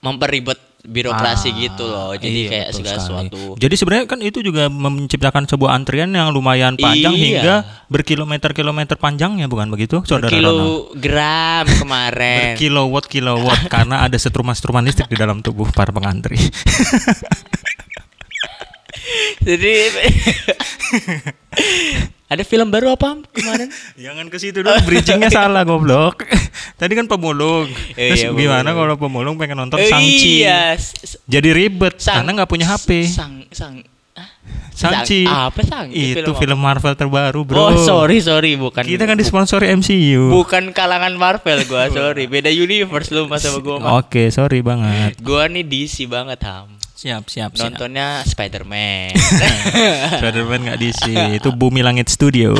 memperibet 0.00 0.58
birokrasi 0.82 1.48
Ah, 1.48 1.56
gitu 1.56 1.82
loh 1.84 2.10
jadi 2.12 2.36
iya, 2.36 2.48
kayak 2.50 2.68
segala 2.72 2.90
sekali. 2.90 3.02
sesuatu 3.30 3.40
Jadi 3.54 3.74
sebenarnya 3.74 4.04
kan 4.04 4.18
itu 4.18 4.38
juga 4.40 4.66
menciptakan 4.66 5.42
sebuah 5.46 5.70
antrian 5.72 6.08
yang 6.08 6.30
lumayan 6.30 6.74
panjang 6.74 7.12
Iya. 7.12 7.22
hingga 7.22 7.54
berkilometer-kilometer 7.86 8.96
panjangnya 8.96 9.46
bukan 9.46 9.68
begitu, 9.68 10.00
saudara 10.02 10.28
kilogram 10.28 11.64
kemarin 11.80 12.52
Berkilowatt 12.52 13.06
kilowatt 13.06 13.62
karena 13.72 14.02
ada 14.02 14.16
setruman-setruman 14.16 14.82
listrik 14.82 15.06
di 15.06 15.14
dalam 15.14 15.38
tubuh 15.38 15.68
para 15.68 15.90
pengantri. 15.90 16.36
jadi 19.40 19.72
Ada 22.32 22.48
film 22.48 22.72
baru 22.72 22.96
apa 22.96 23.20
kemarin? 23.28 23.68
Jangan 24.08 24.24
ke 24.32 24.40
situ 24.40 24.64
dulu, 24.64 24.72
bridgingnya 24.88 25.28
salah 25.36 25.68
goblok. 25.68 26.24
Tadi 26.80 26.92
kan 26.96 27.04
pemulung. 27.04 27.68
Eh, 27.92 28.16
Terus 28.16 28.24
iya, 28.24 28.32
gimana 28.32 28.72
kalau 28.72 28.96
pemulung 28.96 29.36
pengen 29.36 29.60
nonton 29.60 29.76
Eh, 29.76 29.92
Sangchi? 29.92 30.48
Iya, 30.48 30.80
Jadi 31.28 31.48
ribet 31.52 32.00
Sang- 32.00 32.24
karena 32.24 32.40
nggak 32.40 32.48
punya 32.48 32.72
HP. 32.72 33.04
Sang 33.04 33.44
sang 33.52 33.84
ah, 34.16 34.32
Sangchi. 34.72 35.28
Sang- 35.28 35.52
apa 35.52 35.60
sang? 35.60 35.86
Itu 35.92 36.32
apa? 36.32 36.40
film 36.40 36.56
Marvel 36.56 36.96
terbaru, 36.96 37.44
Bro. 37.44 37.60
Oh, 37.60 37.76
sorry 37.76 38.24
sorry 38.24 38.56
bukan. 38.56 38.80
Kita 38.80 39.04
kan 39.04 39.20
disponsori 39.20 39.68
MCU. 39.76 40.32
bukan 40.32 40.72
kalangan 40.72 41.12
Marvel 41.12 41.68
gua, 41.68 41.92
sorry. 41.92 42.24
Beda 42.32 42.48
universe 42.48 43.12
lu 43.12 43.28
sama 43.36 43.60
gua. 43.60 44.00
Oke, 44.00 44.32
sorry 44.32 44.64
banget. 44.64 45.20
Gua 45.20 45.52
nih 45.52 45.68
DC 45.68 46.08
banget, 46.08 46.40
Ham. 46.48 46.81
Siap, 47.02 47.26
siap, 47.26 47.50
siap. 47.58 47.66
Nontonnya 47.66 48.22
Spider-Man. 48.22 49.18
Spider-Man 50.22 50.60
nggak 50.70 50.78
diisi, 50.78 51.10
itu 51.34 51.50
Bumi 51.50 51.82
Langit 51.82 52.06
Studio. 52.06 52.54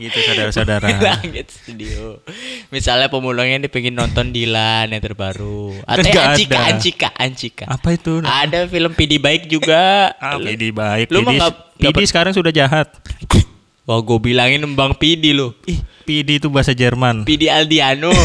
Gitu 0.00 0.16
saudara-saudara. 0.24 0.88
Langit 0.88 1.52
Studio. 1.52 2.24
Misalnya 2.72 3.12
pemulungnya 3.12 3.60
nih 3.60 3.68
pengen 3.68 4.00
nonton 4.00 4.32
Dilan 4.32 4.88
yang 4.88 5.04
terbaru. 5.04 5.76
Atau 5.84 6.00
Kan 6.00 6.04
nggak 6.08 6.26
Ancika, 6.32 6.56
ada. 6.56 6.68
Ancika, 6.72 7.08
Ancika. 7.12 7.64
Apa 7.68 7.92
itu? 7.92 8.24
Ada 8.24 8.64
film 8.64 8.96
PD 8.96 9.20
baik 9.20 9.52
juga. 9.52 10.16
Ah, 10.16 10.40
PD 10.40 10.72
baik. 10.72 11.12
Lu 11.12 11.20
PD, 11.20 11.36
nggak- 11.36 11.76
PD 11.76 12.00
sekarang 12.08 12.32
sudah 12.32 12.48
jahat. 12.48 12.88
Wah, 13.84 14.00
gue 14.00 14.16
bilangin 14.16 14.64
Bang 14.72 14.96
PD 14.96 15.36
lu. 15.36 15.52
Ih, 15.68 15.84
PD 16.08 16.40
itu 16.40 16.48
bahasa 16.48 16.72
Jerman. 16.72 17.28
PD 17.28 17.52
Aldiano. 17.52 18.16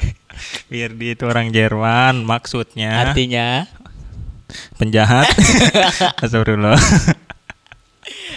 Biar 0.70 0.94
dia 0.94 1.10
itu 1.18 1.26
orang 1.26 1.50
Jerman, 1.50 2.22
maksudnya 2.22 3.10
Artinya 3.10 3.66
penjahat. 4.76 5.28
Astagfirullah. 6.22 6.76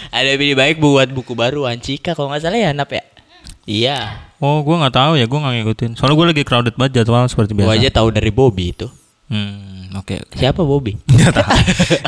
ada 0.08 0.30
PD 0.32 0.54
baik 0.54 0.78
buat 0.78 1.10
buku 1.10 1.34
baru 1.34 1.66
Ancika 1.66 2.14
kalau 2.14 2.30
nggak 2.30 2.42
salah 2.42 2.58
ya 2.58 2.70
Nap 2.70 2.88
ya. 2.88 3.02
Iya. 3.66 3.98
Oh, 4.36 4.62
gua 4.62 4.78
nggak 4.78 4.94
tahu 4.94 5.12
ya, 5.16 5.26
gua 5.26 5.42
nggak 5.42 5.54
ngikutin. 5.58 5.90
Soalnya 5.96 6.14
gua 6.14 6.26
lagi 6.30 6.42
crowded 6.42 6.74
banget 6.74 7.02
jadwal 7.02 7.26
seperti 7.26 7.50
Gue 7.50 7.66
biasa. 7.66 7.74
aja 7.76 7.88
tahu 7.90 8.08
dari 8.10 8.30
Bobby 8.30 8.70
itu. 8.70 8.86
Hmm, 9.26 9.90
oke. 9.98 10.22
oke. 10.22 10.38
Siapa 10.38 10.62
Bobby? 10.62 10.94
Nggak 11.10 11.34
tahu. 11.34 11.50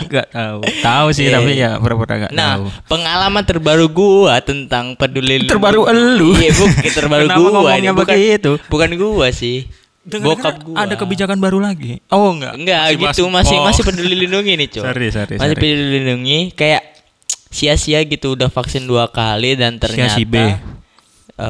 Nggak 0.07 0.27
tahu. 0.31 0.59
Tahu 0.79 1.07
sih, 1.11 1.27
Iya. 1.27 1.35
tapi 1.35 1.51
ya 1.59 1.71
pura-pura 1.83 2.15
nggak 2.15 2.31
tahu. 2.31 2.39
Nah, 2.39 2.55
pengalaman 2.87 3.43
terbaru 3.43 3.91
gua 3.91 4.39
tentang 4.39 4.95
peduli 4.95 5.43
Terbaru 5.43 5.91
elu. 5.91 6.39
Iya, 6.39 6.55
bukan 6.55 6.93
terbaru 6.95 7.25
Kenapa 7.27 7.41
gua 7.43 7.51
ngomongnya 7.51 7.79
ini. 7.83 7.89
Bukan, 7.91 8.07
begitu? 8.15 8.53
bukan 8.71 8.91
gua 8.95 9.27
sih. 9.35 9.67
Dengar-dengar 10.09 10.57
Bokap 10.57 10.57
gua. 10.65 10.77
Ada 10.83 10.95
kebijakan 10.97 11.39
baru 11.39 11.59
lagi. 11.61 12.01
Oh, 12.09 12.33
enggak. 12.33 12.57
Enggak 12.57 12.81
bahas- 12.97 13.15
gitu, 13.15 13.29
masih 13.29 13.57
oh. 13.61 13.65
masih 13.69 13.83
peduli 13.85 14.15
lindungi 14.17 14.53
nih, 14.57 14.69
Cok. 14.73 14.85
Sorry, 14.89 15.07
sorry, 15.13 15.35
Masih 15.37 15.53
sorry. 15.53 15.61
peduli 15.61 15.87
lindungi 16.01 16.39
kayak 16.57 16.83
sia-sia 17.49 18.01
gitu 18.05 18.33
udah 18.33 18.49
vaksin 18.49 18.85
dua 18.85 19.09
kali 19.09 19.57
dan 19.57 19.77
ternyata 19.77 20.17
Sia 20.17 20.21
si 20.21 20.25
B. 20.25 20.37
eh, 20.41 20.57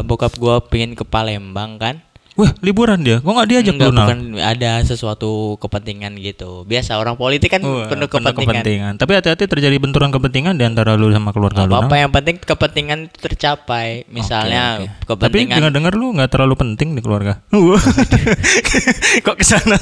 bokap 0.02 0.34
gua 0.36 0.58
pengen 0.60 0.98
ke 0.98 1.06
Palembang 1.06 1.78
kan. 1.78 2.02
Wah, 2.38 2.54
liburan 2.62 3.02
dia. 3.02 3.18
Kok 3.18 3.34
nggak 3.34 3.48
diajak 3.50 3.74
Enggak, 3.74 3.90
lu, 3.90 3.98
Nal? 3.98 4.06
bukan 4.06 4.20
ada 4.38 4.78
sesuatu 4.86 5.58
kepentingan 5.58 6.14
gitu. 6.22 6.62
Biasa 6.62 6.94
orang 6.94 7.18
politik 7.18 7.50
kan 7.50 7.66
Wah, 7.66 7.90
penuh 7.90 8.06
penuh 8.06 8.30
kepentingan. 8.30 8.94
Tapi 8.94 9.12
hati-hati 9.18 9.50
terjadi 9.50 9.74
benturan 9.82 10.14
kepentingan 10.14 10.54
di 10.54 10.62
antara 10.62 10.94
lu 10.94 11.10
sama 11.10 11.34
keluarga 11.34 11.66
lu. 11.66 11.74
apa-apa 11.74 11.98
Nal. 11.98 12.02
yang 12.06 12.12
penting 12.14 12.38
kepentingan 12.38 12.98
itu 13.10 13.18
tercapai. 13.18 14.06
Misalnya 14.06 14.86
oke. 14.86 15.18
Tapi 15.18 15.18
kepentingan 15.18 15.56
dengar-dengar 15.58 15.92
lu 15.98 16.14
nggak 16.14 16.30
terlalu 16.30 16.54
penting 16.54 16.94
di 16.94 17.02
keluarga. 17.02 17.42
Kok 19.26 19.34
ke 19.34 19.42
sana? 19.44 19.74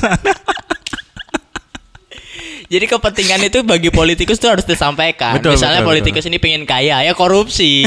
Jadi 2.66 2.84
kepentingan 2.90 3.40
itu 3.46 3.58
bagi 3.62 3.94
politikus 3.94 4.42
tuh 4.42 4.50
harus 4.50 4.66
disampaikan. 4.66 5.38
Betul, 5.38 5.54
Misalnya 5.54 5.86
betul, 5.86 5.90
politikus 5.94 6.24
ini 6.26 6.42
pengen 6.42 6.66
kaya, 6.66 7.06
ya 7.06 7.12
korupsi. 7.14 7.86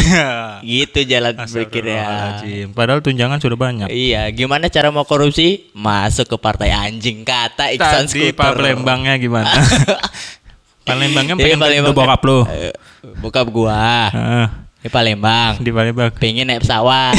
gitu 0.63 0.99
jalan 1.03 1.35
berpikirnya. 1.35 1.99
Astagfirullahaladzim. 1.99 2.67
Padahal 2.71 2.99
tunjangan 3.03 3.37
sudah 3.43 3.57
banyak. 3.59 3.87
Iya, 3.91 4.31
gimana 4.31 4.71
cara 4.71 4.87
mau 4.87 5.03
korupsi? 5.03 5.67
Masuk 5.75 6.31
ke 6.31 6.37
partai 6.39 6.71
anjing 6.71 7.27
kata 7.27 7.75
Iksan 7.75 8.07
Tadi 8.07 8.31
Skuter. 8.31 8.55
Palembangnya 8.55 9.19
gimana? 9.19 9.51
Palembangnya 10.87 11.35
pengen 11.35 11.59
Palembang 11.59 11.91
Palembang 11.91 11.95
bokap 11.95 12.21
lu. 12.23 12.39
Eh, 12.47 12.73
Bokap 13.19 13.47
gua. 13.51 14.07
Di 14.79 14.87
Palembang. 14.87 15.59
di 15.59 15.69
Palembang. 15.69 16.07
Pengen 16.15 16.47
naik 16.47 16.63
pesawat. 16.63 17.11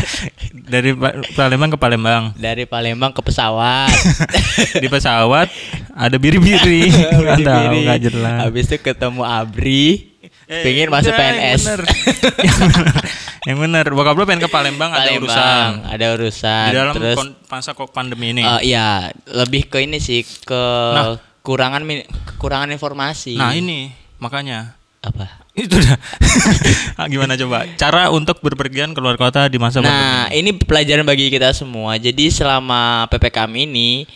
Dari 0.72 0.92
Pa- 0.92 1.20
Palembang 1.34 1.68
ke 1.68 1.78
Palembang. 1.78 2.32
Dari 2.34 2.64
Palembang 2.64 3.12
ke 3.12 3.20
pesawat. 3.20 3.92
Di 4.82 4.88
pesawat 4.88 5.52
ada 5.90 6.16
biri-biri. 6.16 6.88
Nggak 7.18 7.38
tahu, 7.38 7.76
jelas. 8.02 8.38
Habis 8.42 8.64
itu 8.66 8.76
ketemu 8.78 9.22
Abri. 9.22 10.16
Eh, 10.48 10.64
pengen 10.64 10.88
masuk 10.88 11.12
PNS. 11.12 11.60
Yang 12.40 12.56
bener. 12.64 12.88
yang. 13.46 13.84
Bokap 13.90 14.14
lu 14.14 14.24
pengen 14.24 14.40
ke 14.40 14.50
Palembang, 14.50 14.88
ada 14.88 15.04
Palembang, 15.04 15.28
urusan. 15.28 15.68
ada 15.86 16.04
urusan. 16.14 16.66
Di 16.66 16.74
dalam 16.74 16.94
Terus 16.96 17.16
kon- 17.16 17.36
masa 17.46 17.70
kok 17.70 17.88
pandemi 17.88 18.32
ini. 18.32 18.40
eh, 18.40 18.60
iya, 18.66 18.88
lebih 19.26 19.68
ke 19.68 19.78
ini 19.78 19.96
sih 19.98 20.24
ke 20.24 20.62
Nah. 20.90 21.20
kurangan 21.40 21.84
kekurangan 22.26 22.68
informasi. 22.70 23.36
nah 23.36 23.52
ini 23.52 23.92
makanya 24.18 24.72
apa? 25.00 25.47
Itu 25.58 25.76
dah. 25.76 25.98
Ah, 26.98 27.06
Gimana 27.06 27.34
coba? 27.38 27.66
Cara 27.78 28.10
untuk 28.14 28.38
berpergian 28.42 28.94
keluar 28.94 29.18
kota 29.18 29.46
di 29.50 29.58
masa 29.58 29.82
Nah, 29.82 30.30
ini 30.30 30.54
pelajaran 30.54 31.06
bagi 31.06 31.30
kita 31.30 31.50
semua. 31.54 31.98
Jadi 31.98 32.30
selama 32.30 33.06
PPKM 33.10 33.52
ini 33.54 34.06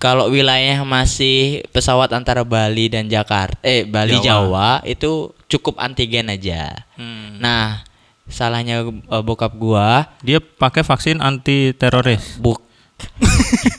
kalau 0.00 0.32
wilayah 0.32 0.80
masih 0.80 1.60
pesawat 1.76 2.08
antara 2.16 2.40
Bali 2.40 2.88
dan 2.88 3.04
Jakarta 3.04 3.60
eh 3.60 3.84
Bali 3.84 4.16
Jawa, 4.24 4.80
itu 4.88 5.32
cukup 5.44 5.76
antigen 5.76 6.32
aja. 6.32 6.72
Hmm. 6.96 7.36
Nah, 7.36 7.84
salahnya 8.30 8.86
eh, 8.88 9.22
bokap 9.26 9.52
gua 9.58 10.08
Dia 10.24 10.40
pakai 10.40 10.86
vaksin 10.86 11.20
anti 11.20 11.76
teroris, 11.76 12.40
buk 12.40 12.64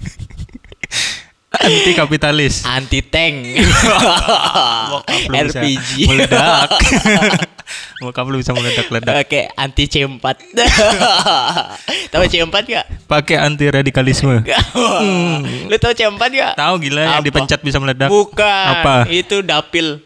anti 1.61 1.91
kapitalis. 1.93 2.65
anti 2.65 2.99
tank. 3.05 3.57
RPG. 5.29 6.09
meledak. 6.09 6.69
Bokap 8.01 8.25
lu 8.27 8.41
bisa 8.41 8.51
meledak-ledak. 8.51 9.13
Oke, 9.23 9.47
anti 9.53 9.85
C4. 9.85 10.25
Tahu 12.11 12.23
C4 12.27 12.55
gak? 12.65 12.85
Pakai 13.05 13.37
anti 13.37 13.65
radikalisme. 13.69 14.41
Lu 15.69 15.75
tahu 15.77 15.93
C4 15.93 16.21
gak? 16.33 16.53
Tahu 16.57 16.73
gila 16.81 17.01
yang 17.17 17.23
dipencet 17.23 17.61
bisa 17.61 17.77
meledak. 17.77 18.09
Bukan. 18.09 18.65
Apa? 18.81 19.05
Itu 19.07 19.45
dapil. 19.45 20.01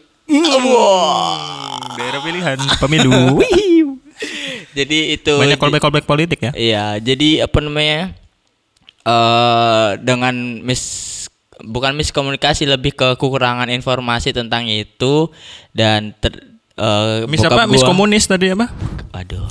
Daerah 1.96 2.20
pilihan 2.20 2.58
pemilu. 2.78 3.40
Jadi 4.76 5.16
itu 5.16 5.32
Banyak 5.40 5.56
callback-callback 5.56 6.04
politik 6.04 6.38
ya. 6.44 6.52
Iya, 6.52 6.86
jadi 7.00 7.48
apa 7.48 7.64
namanya? 7.64 8.12
eh 9.06 9.88
dengan 10.02 10.34
mis 10.66 10.82
bukan 11.64 11.96
miskomunikasi 11.96 12.68
lebih 12.68 12.92
ke 12.92 13.16
kekurangan 13.16 13.68
informasi 13.72 14.36
tentang 14.36 14.68
itu 14.68 15.30
dan 15.72 16.12
ter, 16.20 16.36
eh, 16.76 17.24
Mis 17.28 17.40
apa? 17.40 17.64
gua- 17.64 17.70
Mis 17.70 17.84
komunis 17.84 18.28
tadi 18.28 18.52
apa? 18.52 18.68
Aduh. 19.16 19.48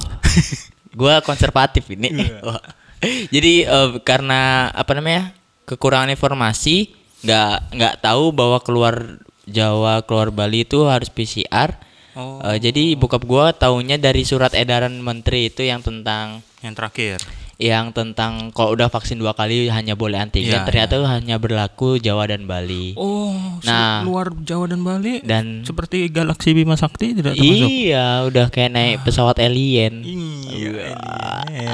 gua 1.00 1.20
konservatif 1.26 1.90
ini. 1.90 2.14
Iya. 2.14 2.42
Wah. 2.46 2.62
Jadi 3.34 3.66
eh, 3.66 3.90
karena 4.02 4.70
apa 4.70 4.94
namanya? 4.98 5.34
kekurangan 5.66 6.14
informasi, 6.14 6.94
nggak 7.26 7.74
nggak 7.74 7.96
tahu 8.06 8.30
bahwa 8.30 8.62
keluar 8.62 9.18
Jawa, 9.50 10.06
keluar 10.06 10.30
Bali 10.30 10.62
itu 10.66 10.86
harus 10.86 11.10
PCR. 11.10 11.74
Oh. 12.14 12.38
Eh, 12.46 12.58
jadi 12.58 12.94
bokap 12.96 13.26
gua 13.26 13.50
taunya 13.52 13.98
dari 13.98 14.22
surat 14.26 14.54
edaran 14.54 15.02
menteri 15.02 15.50
itu 15.50 15.66
yang 15.66 15.82
tentang 15.82 16.46
Yang 16.62 16.74
terakhir. 16.78 17.18
Yang 17.58 17.90
tentang 17.90 18.52
kalau 18.52 18.76
udah 18.76 18.88
vaksin 18.88 19.16
dua 19.16 19.32
kali 19.32 19.68
hanya 19.68 19.94
boleh 19.94 20.20
antigen 20.20 20.52
Iya, 20.54 20.68
ternyata 20.68 21.00
hanya 21.08 21.36
berlaku 21.36 21.96
Jawa 21.98 22.28
dan 22.28 22.44
Bali. 22.44 22.92
Oh, 22.96 23.32
Nah. 23.64 24.04
luar 24.04 24.36
Jawa 24.38 24.68
dan 24.68 24.82
Bali 24.82 25.20
Dan 25.22 25.64
seperti 25.64 26.06
galaksi 26.08 26.52
Bima 26.52 26.76
Sakti 26.76 27.16
tidak 27.16 27.34
termasuk. 27.34 27.66
iya, 27.66 28.22
udah 28.22 28.46
kayak 28.50 28.72
naik 28.72 28.98
pesawat 29.02 29.40
alien. 29.40 30.04
Iya. 30.04 31.00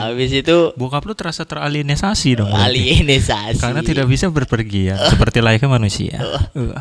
Habis 0.01 0.31
itu 0.35 0.71
Bokap 0.73 1.03
lu 1.03 1.13
terasa 1.13 1.43
teralienisasi 1.43 2.37
dong. 2.37 2.49
berarti. 2.49 2.69
alienisasi. 2.69 3.59
Karena 3.59 3.81
tidak 3.81 4.05
bisa 4.05 4.27
berpergian 4.27 4.97
seperti 5.07 5.39
layaknya 5.39 5.69
manusia. 5.71 6.17
Uh. 6.53 6.77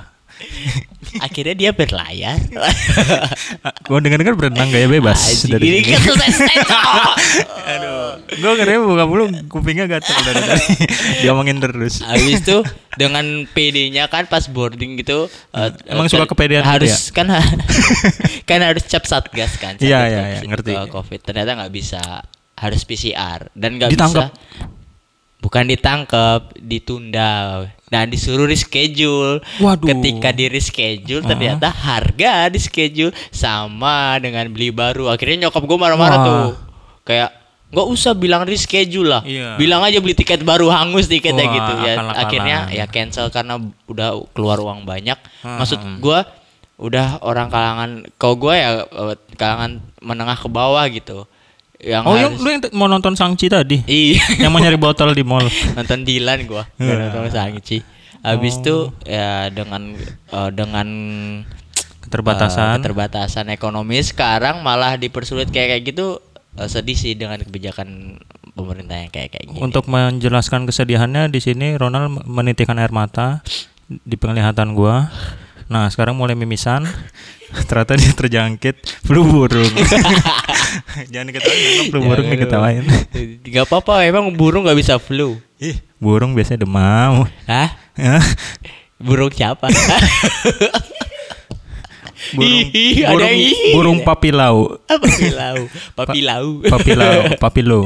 Akhirnya 1.18 1.54
dia 1.59 1.70
berlayar. 1.75 2.38
Gua 3.90 3.99
dengar-dengar 3.99 4.38
berenang 4.38 4.70
gaya 4.70 4.87
bebas 4.87 5.18
Anjing, 5.18 5.59
dari 5.59 5.64
ini 5.66 5.80
kan. 5.90 6.00
Aduh. 7.66 8.23
Gua 8.38 8.52
ngerti 8.54 8.78
bokap 8.78 9.11
lu 9.11 9.25
kupingnya 9.50 9.90
gatel 9.90 10.14
dari 10.23 10.42
tadi. 10.47 10.66
Diomongin 11.26 11.59
terus. 11.59 11.99
Habis 12.06 12.47
itu 12.47 12.62
dengan 12.94 13.47
PD-nya 13.50 14.06
kan 14.11 14.26
pas 14.26 14.47
boarding 14.50 14.99
gitu 14.99 15.30
eh, 15.54 15.70
Emang 15.87 16.11
suka 16.11 16.26
kepedean 16.26 16.66
gitu 16.66 16.70
harus 16.75 16.94
kan 17.14 17.30
kan 18.50 18.61
harus 18.61 18.82
cap 18.90 19.06
satgas 19.06 19.54
kan 19.62 19.78
Iya, 19.78 20.00
iya, 20.11 20.23
iya, 20.37 20.38
ngerti. 20.42 20.75
covid 20.90 21.23
ternyata 21.23 21.54
nggak 21.54 21.70
bisa 21.70 22.02
harus 22.59 22.82
PCR 22.82 23.47
dan 23.54 23.78
nggak 23.78 23.94
bisa 23.94 24.35
bukan 25.40 25.64
ditangkap 25.70 26.52
ditunda 26.61 27.64
dan 27.90 28.06
disuruh 28.09 28.47
reschedule. 28.47 29.42
Waduh. 29.59 29.87
Ketika 29.90 30.30
di 30.30 30.47
reschedule 30.47 31.26
ternyata 31.26 31.68
harga 31.68 32.49
di 32.49 32.62
schedule 32.62 33.11
sama 33.35 34.16
dengan 34.23 34.47
beli 34.49 34.70
baru. 34.70 35.11
Akhirnya 35.11 35.50
nyokap 35.50 35.66
gue 35.66 35.78
marah-marah 35.78 36.18
Wah. 36.23 36.26
tuh. 36.26 36.47
Kayak 37.02 37.30
nggak 37.70 37.87
usah 37.90 38.14
bilang 38.14 38.47
reschedule 38.47 39.11
lah. 39.11 39.23
Iya. 39.26 39.59
Bilang 39.59 39.82
aja 39.82 39.99
beli 39.99 40.14
tiket 40.14 40.47
baru 40.47 40.70
hangus 40.70 41.11
tiketnya 41.11 41.47
Wah, 41.47 41.54
gitu 41.54 41.73
ya. 41.82 41.94
Akhirnya 42.14 42.56
ya 42.70 42.87
cancel 42.87 43.26
karena 43.35 43.59
udah 43.90 44.23
keluar 44.32 44.62
uang 44.62 44.87
banyak. 44.87 45.18
Hmm, 45.42 45.59
Maksud 45.59 45.78
gua 45.99 46.26
udah 46.80 47.20
orang 47.20 47.52
kalangan 47.52 47.90
kalau 48.16 48.40
gua 48.40 48.54
ya 48.56 48.70
eh, 48.87 49.16
kalangan 49.35 49.82
menengah 49.99 50.38
ke 50.38 50.49
bawah 50.49 50.87
gitu. 50.88 51.26
Yang 51.80 52.02
Oh, 52.04 52.12
yang 52.14 52.32
lu 52.37 52.49
yang 52.49 52.62
mau 52.72 52.87
nonton 52.87 53.16
Sangchi 53.16 53.49
tadi? 53.49 53.80
Iya. 53.82 54.20
yang 54.37 54.52
mau 54.52 54.60
nyari 54.60 54.76
botol 54.76 55.10
di 55.10 55.25
mall. 55.25 55.49
nonton 55.76 56.04
Dilan 56.04 56.44
gua 56.44 56.68
nggak 56.76 56.96
nonton 57.08 57.30
Sangchi 57.30 57.80
habis 58.20 58.60
itu 58.60 58.92
ya 59.02 59.49
dengan 59.49 59.96
eh, 60.28 60.50
dengan 60.52 60.88
Keterbatasan. 62.00 62.66
eh, 62.66 62.76
keterbatasan 62.80 63.46
ekonomi 63.49 63.96
sekarang 64.00 64.60
malah 64.60 64.96
dipersulit 64.96 65.49
kayak 65.49 65.68
kayak 65.72 65.82
gitu 65.87 66.06
eh, 66.54 66.68
sedih 66.68 66.96
sih 66.96 67.16
dengan 67.16 67.38
kebijakan 67.38 68.20
pemerintah 68.52 68.96
yang 68.99 69.08
kayak 69.08 69.32
kayak 69.32 69.46
gini 69.46 69.58
Untuk 69.58 69.87
menjelaskan 69.87 70.64
kesedihannya 70.64 71.28
di 71.28 71.40
sini 71.40 71.76
Ronald 71.76 72.25
menitikkan 72.25 72.76
air 72.76 72.90
mata 72.90 73.40
di 73.87 74.14
penglihatan 74.14 74.75
gua. 74.75 75.08
Nah, 75.70 75.86
sekarang 75.86 76.12
mulai 76.12 76.34
mimisan. 76.34 76.82
Ternyata 77.68 77.94
dia 77.94 78.10
terjangkit 78.10 78.76
flu 79.00 79.22
burung. 79.22 79.70
Jangan 81.12 81.26
diketawain, 81.28 81.86
flu 81.86 81.98
burung 82.00 82.26
diketawain. 82.28 82.82
Gak 83.42 83.64
apa-apa 83.66 84.02
emang 84.02 84.30
burung 84.30 84.62
nggak 84.62 84.74
bisa 84.76 84.98
flu 84.98 85.34
Ih, 85.56 85.78
burung 85.96 86.30
biasanya 86.32 86.62
demam. 86.62 87.26
Hah? 87.44 87.74
Burung 88.96 89.30
siapa 89.30 89.66
burung, 92.30 92.70
Ih, 92.70 93.02
ada 93.02 93.16
burung, 93.16 93.26
yang 93.26 93.40
burung 93.72 93.98
papilau. 94.00 94.56
apa 94.84 95.06
pilau 95.08 95.58
papilau 95.96 96.44
Papilau, 96.62 97.18
papilo. 97.36 97.80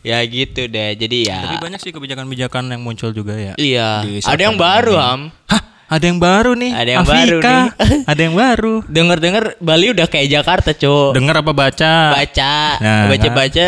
ya 0.00 0.18
gitu 0.24 0.66
deh 0.66 0.96
jadi 0.96 1.18
ya 1.22 1.38
Tapi 1.44 1.56
banyak 1.62 1.78
sih 1.78 1.92
kebijakan-kebijakan 1.92 2.64
yang 2.66 2.80
muncul 2.80 3.12
juga 3.12 3.36
ya. 3.36 3.52
iya 3.54 4.02
ada 4.24 4.40
yang 4.40 4.56
baru 4.56 4.96
ham 4.96 5.20
Hah, 5.46 5.62
ada 5.88 6.04
yang 6.04 6.20
baru 6.20 6.52
nih. 6.52 6.70
Ada 6.70 6.90
yang 6.92 7.02
baru 7.02 7.36
Afika. 7.40 7.50
nih. 7.50 7.66
ada 8.12 8.20
yang 8.20 8.34
baru. 8.36 8.74
Dengar-dengar 8.84 9.44
Bali 9.58 9.86
udah 9.90 10.04
kayak 10.04 10.28
Jakarta, 10.30 10.70
Cok. 10.70 11.16
Dengar 11.16 11.40
apa 11.40 11.50
baca? 11.50 11.92
Baca, 12.12 12.54
Nah, 12.78 13.08
baca-baca 13.08 13.66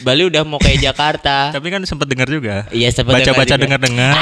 Bali 0.00 0.22
udah 0.28 0.40
mau 0.44 0.56
kayak 0.56 0.78
Jakarta. 0.86 1.48
Tapi 1.48 1.66
kan 1.68 1.80
sempat 1.84 2.06
dengar 2.06 2.28
juga. 2.28 2.68
Iya, 2.68 2.92
sempat 2.92 3.18
Baca-baca 3.18 3.54
dengar-dengar. 3.56 4.12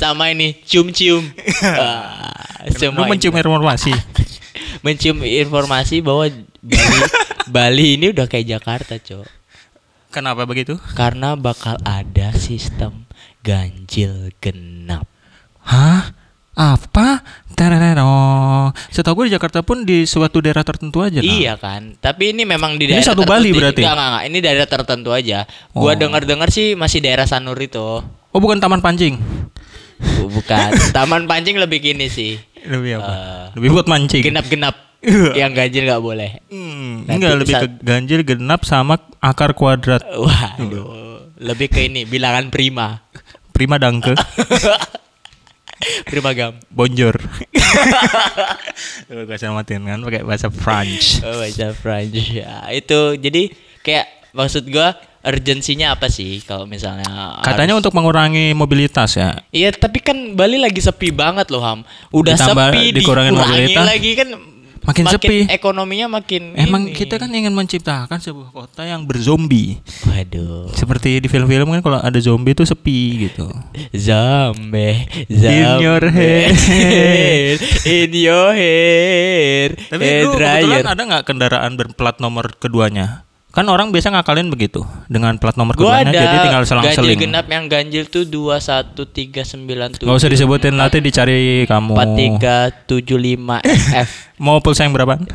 Sama 0.00 0.30
ini 0.30 0.58
cium-cium. 0.62 1.22
Ah, 1.62 2.66
Lu 2.66 3.02
mencium 3.06 3.32
informasi. 3.32 3.94
mencium 4.82 5.22
informasi 5.22 6.02
bahwa 6.02 6.26
Bali 6.60 6.98
Bali 7.48 7.86
ini 7.94 8.06
udah 8.10 8.26
kayak 8.26 8.58
Jakarta, 8.58 8.98
Cok. 8.98 9.26
Kenapa 10.08 10.44
begitu? 10.44 10.76
Karena 10.96 11.36
bakal 11.36 11.76
ada 11.82 12.32
sistem 12.34 13.06
ganjil 13.44 14.32
genap. 14.40 15.06
Hah? 15.68 16.16
Apa? 16.54 17.22
Terero. 17.54 18.14
Setahu 18.88 19.14
gue 19.16 19.24
di 19.28 19.34
Jakarta 19.34 19.60
pun 19.60 19.82
di 19.82 20.02
suatu 20.04 20.38
daerah 20.38 20.62
tertentu 20.62 20.98
aja. 21.00 21.18
Nah. 21.18 21.26
Iya 21.28 21.54
kan, 21.54 21.94
tapi 21.96 22.32
ini 22.32 22.42
memang 22.42 22.74
di 22.74 22.86
Ini 22.86 22.98
daerah 22.98 23.06
satu 23.08 23.22
Bali 23.22 23.50
berarti? 23.50 23.78
Enggak, 23.78 23.94
enggak, 23.94 24.08
enggak. 24.08 24.24
Ini 24.24 24.38
daerah 24.40 24.66
tertentu 24.66 25.10
aja. 25.12 25.38
Gua 25.70 25.92
Oh. 25.92 25.94
dengar-dengar 25.94 26.48
sih 26.48 26.74
masih 26.74 26.98
daerah 26.98 27.26
Sanur 27.26 27.58
itu. 27.58 28.02
Oh, 28.02 28.40
bukan 28.40 28.58
taman 28.58 28.78
pancing. 28.78 29.18
Bu- 29.98 30.30
Bukan. 30.30 30.70
Taman 30.96 31.26
pancing 31.26 31.58
lebih 31.58 31.78
gini 31.80 32.06
sih. 32.06 32.38
Lebih 32.60 32.98
apa? 32.98 33.10
Eh, 33.10 33.44
lebih 33.54 33.68
buat 33.72 33.86
mancing. 33.86 34.22
Genap-genap. 34.22 34.74
yang 35.38 35.50
ganjil 35.52 35.82
nggak 35.84 36.02
boleh. 36.02 36.42
Hmm, 36.46 37.02
Nanti 37.02 37.14
enggak 37.16 37.34
lebih 37.38 37.54
ke 37.56 37.68
ganjil 37.80 38.20
genap 38.24 38.62
sama 38.62 38.98
akar 39.18 39.50
kuadrat. 39.52 40.02
Waduh. 40.02 41.22
Lebih 41.38 41.66
ke 41.68 41.86
ini 41.86 42.02
bilangan 42.02 42.46
prima. 42.48 43.02
Prima 43.50 43.74
dangke. 43.76 44.14
Prima 46.06 46.34
gam. 46.34 46.58
Bonjour. 46.74 47.14
Lu 49.08 49.22
gak 49.24 49.38
matiin 49.54 49.82
kan 49.86 49.98
pakai 50.02 50.22
bahasa 50.26 50.48
French. 50.50 51.22
Oh, 51.22 51.38
baca 51.38 51.66
French. 51.74 52.14
Ya, 52.34 52.66
itu 52.74 53.14
jadi 53.14 53.54
kayak 53.82 54.06
maksud 54.34 54.66
gua 54.68 54.98
urgensinya 55.22 55.98
apa 55.98 56.06
sih 56.08 56.40
kalau 56.46 56.64
misalnya 56.64 57.42
Katanya 57.42 57.74
harus- 57.74 57.82
untuk 57.84 57.94
mengurangi 57.94 58.54
mobilitas 58.54 59.18
ya. 59.18 59.38
Iya, 59.50 59.74
tapi 59.74 59.98
kan 60.02 60.34
Bali 60.34 60.58
lagi 60.58 60.78
sepi 60.78 61.10
banget 61.10 61.50
loh, 61.50 61.62
Ham. 61.62 61.82
Udah 62.14 62.34
Ditambah 62.34 62.68
sepi 62.74 62.82
dikurangin 62.94 63.34
dikurangi 63.34 63.34
mobilitas, 63.34 63.84
lagi 63.86 64.10
kan 64.14 64.28
makin 64.88 65.04
sepi. 65.04 65.36
Ekonominya 65.46 66.08
makin 66.08 66.56
Emang 66.56 66.88
ini. 66.88 66.96
kita 66.96 67.20
kan 67.20 67.28
ingin 67.28 67.52
menciptakan 67.52 68.16
sebuah 68.16 68.48
kota 68.50 68.82
yang 68.82 69.04
berzombie. 69.04 69.84
waduh. 70.02 70.72
Seperti 70.72 71.20
di 71.20 71.28
film-film 71.28 71.68
kan 71.68 71.80
kalau 71.84 72.00
ada 72.00 72.16
zombie 72.18 72.56
itu 72.56 72.64
sepi 72.64 73.28
gitu. 73.28 73.52
Zombie, 73.92 75.04
In 75.28 75.78
your 75.78 76.02
hair. 76.08 76.56
in 77.84 78.10
your 78.10 78.56
hair, 78.56 79.76
Tapi 79.76 80.24
lu 80.24 80.32
kebetulan 80.32 80.88
ada 80.88 81.02
nggak 81.04 81.24
kendaraan 81.28 81.72
berplat 81.76 82.16
nomor 82.18 82.56
keduanya? 82.56 83.27
Kan 83.48 83.64
orang 83.64 83.88
biasa 83.88 84.12
ngakalin 84.12 84.52
begitu 84.52 84.84
dengan 85.08 85.32
plat 85.34 85.56
nomor 85.56 85.72
keduanya 85.72 86.12
jadi 86.12 86.36
tinggal 86.44 86.62
ganjil 86.62 86.68
selang-seling. 86.68 87.16
genap 87.18 87.46
yang 87.48 87.64
ganjil 87.64 88.04
tuh 88.04 88.22
dua 88.22 88.60
satu 88.60 89.08
tiga 89.08 89.40
sembilan 89.40 89.96
tujuh 89.96 90.04
Gak 90.04 90.20
usah 90.20 90.28
disebutin 90.28 90.76
nanti 90.76 91.00
dicari 91.00 91.64
kamu. 91.64 91.96
empat 91.96 92.08
tiga 92.12 92.56
tujuh 92.84 93.16
lima 93.16 93.58
F. 93.96 94.28
Mau 94.44 94.60
pulsa 94.60 94.84
yang 94.84 94.92
berapa? 94.92 95.16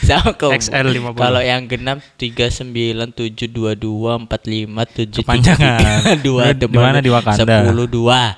Sama 0.00 0.32
kok. 0.32 0.48
XL 0.50 0.88
50. 0.88 1.12
Kalau 1.14 1.44
yang 1.44 1.68
genap 1.68 2.00
tiga 2.16 2.48
sembilan 2.48 3.12
tujuh 3.12 3.44
dua 3.46 3.76
dua 3.76 4.16
empat 4.16 4.48
lima 4.48 4.88
tujuh 4.88 5.20
Kepanjangan. 5.20 6.16
dua 6.26 6.56
di 6.56 6.64
mana 6.66 7.04
di 7.04 7.12
Wakanda? 7.12 7.36
sepuluh 7.36 7.84
dua. 7.84 8.32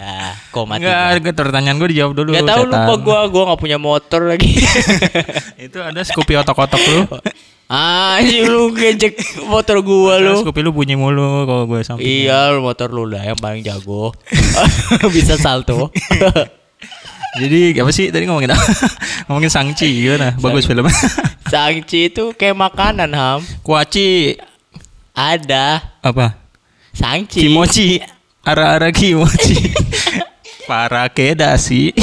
Udah, 0.00 0.32
koma 0.48 0.80
tiga. 0.80 1.12
Enggak, 1.12 1.36
pertanyaan 1.36 1.76
gue 1.76 1.88
dijawab 1.92 2.12
dulu. 2.16 2.32
Gak 2.32 2.48
setan. 2.48 2.72
lupa 2.72 2.94
gua 3.04 3.20
gua 3.28 3.42
nggak 3.52 3.60
punya 3.60 3.76
motor 3.76 4.32
lagi. 4.32 4.48
Itu 5.68 5.76
ada 5.84 6.00
Scoopy 6.00 6.40
otok-otok 6.40 6.80
lu. 6.88 7.00
ah, 7.68 8.16
lu 8.24 8.72
ngejek 8.72 9.44
motor 9.44 9.84
gua 9.84 10.16
Lu. 10.16 10.40
Scoopy 10.40 10.64
lu 10.64 10.72
bunyi 10.72 10.96
mulu 10.96 11.44
kalau 11.44 11.68
gue 11.68 11.84
samping. 11.84 12.08
Iya, 12.08 12.48
lu 12.56 12.64
motor 12.64 12.88
lu 12.88 13.04
lah 13.04 13.28
yang 13.28 13.36
paling 13.36 13.60
jago. 13.60 14.16
Bisa 15.14 15.36
salto. 15.36 15.92
Jadi 17.40 17.76
apa 17.76 17.92
sih 17.92 18.08
tadi 18.08 18.24
ngomongin 18.24 18.56
apa? 18.56 18.64
ngomongin 19.28 19.52
Sangchi 19.52 19.86
gimana? 19.86 20.32
Bagus 20.40 20.64
filmnya. 20.64 20.90
Sangci 21.46 22.08
itu 22.08 22.32
kayak 22.32 22.56
makanan, 22.56 23.12
Ham. 23.12 23.44
Kuaci 23.60 24.34
Ada 25.12 25.84
apa? 26.00 26.40
sangci. 26.90 27.44
Kimochi. 27.44 28.00
Ara-ara 28.40 28.88
kimochi. 28.90 29.68
Para 30.70 31.10
kedasi. 31.10 31.90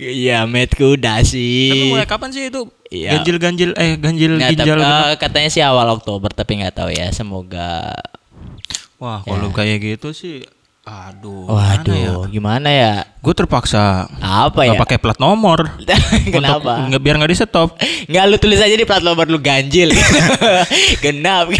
Iya, 0.00 0.48
metku 0.48 0.96
udah 0.96 1.20
Tapi 1.20 1.28
sih. 1.28 1.92
mulai 1.92 2.08
kapan 2.08 2.32
sih 2.32 2.48
itu? 2.48 2.64
Iya. 2.88 3.20
Ganjil-ganjil 3.20 3.76
eh 3.76 4.00
ganjil 4.00 4.40
Nggak, 4.40 4.50
ginjal 4.56 4.78
tapi, 4.80 4.96
eh, 5.12 5.16
katanya 5.20 5.50
sih 5.52 5.60
awal 5.60 5.92
Oktober 5.92 6.32
tapi 6.32 6.56
nggak 6.56 6.72
tahu 6.72 6.88
ya. 6.88 7.12
Semoga. 7.12 7.92
Wah, 8.96 9.20
kalau 9.20 9.52
kayak 9.52 9.76
gitu 9.84 10.16
sih 10.16 10.40
aduh. 10.88 11.52
Waduh, 11.52 12.32
gimana 12.32 12.72
ya? 12.72 13.04
Gue 13.20 13.36
terpaksa 13.36 14.08
Apa 14.24 14.64
ya? 14.64 14.80
pakai 14.80 14.96
plat 14.96 15.20
nomor. 15.20 15.68
Kenapa? 16.34 16.80
Untuk, 16.80 16.96
nggak 16.96 17.02
biar 17.04 17.14
nggak 17.20 17.30
di 17.30 17.36
stop. 17.36 17.76
Nggak 18.08 18.24
lu 18.24 18.36
tulis 18.40 18.56
aja 18.56 18.72
di 18.72 18.88
plat 18.88 19.04
nomor 19.04 19.28
lu 19.28 19.36
ganjil. 19.36 19.92
Genap. 21.04 21.52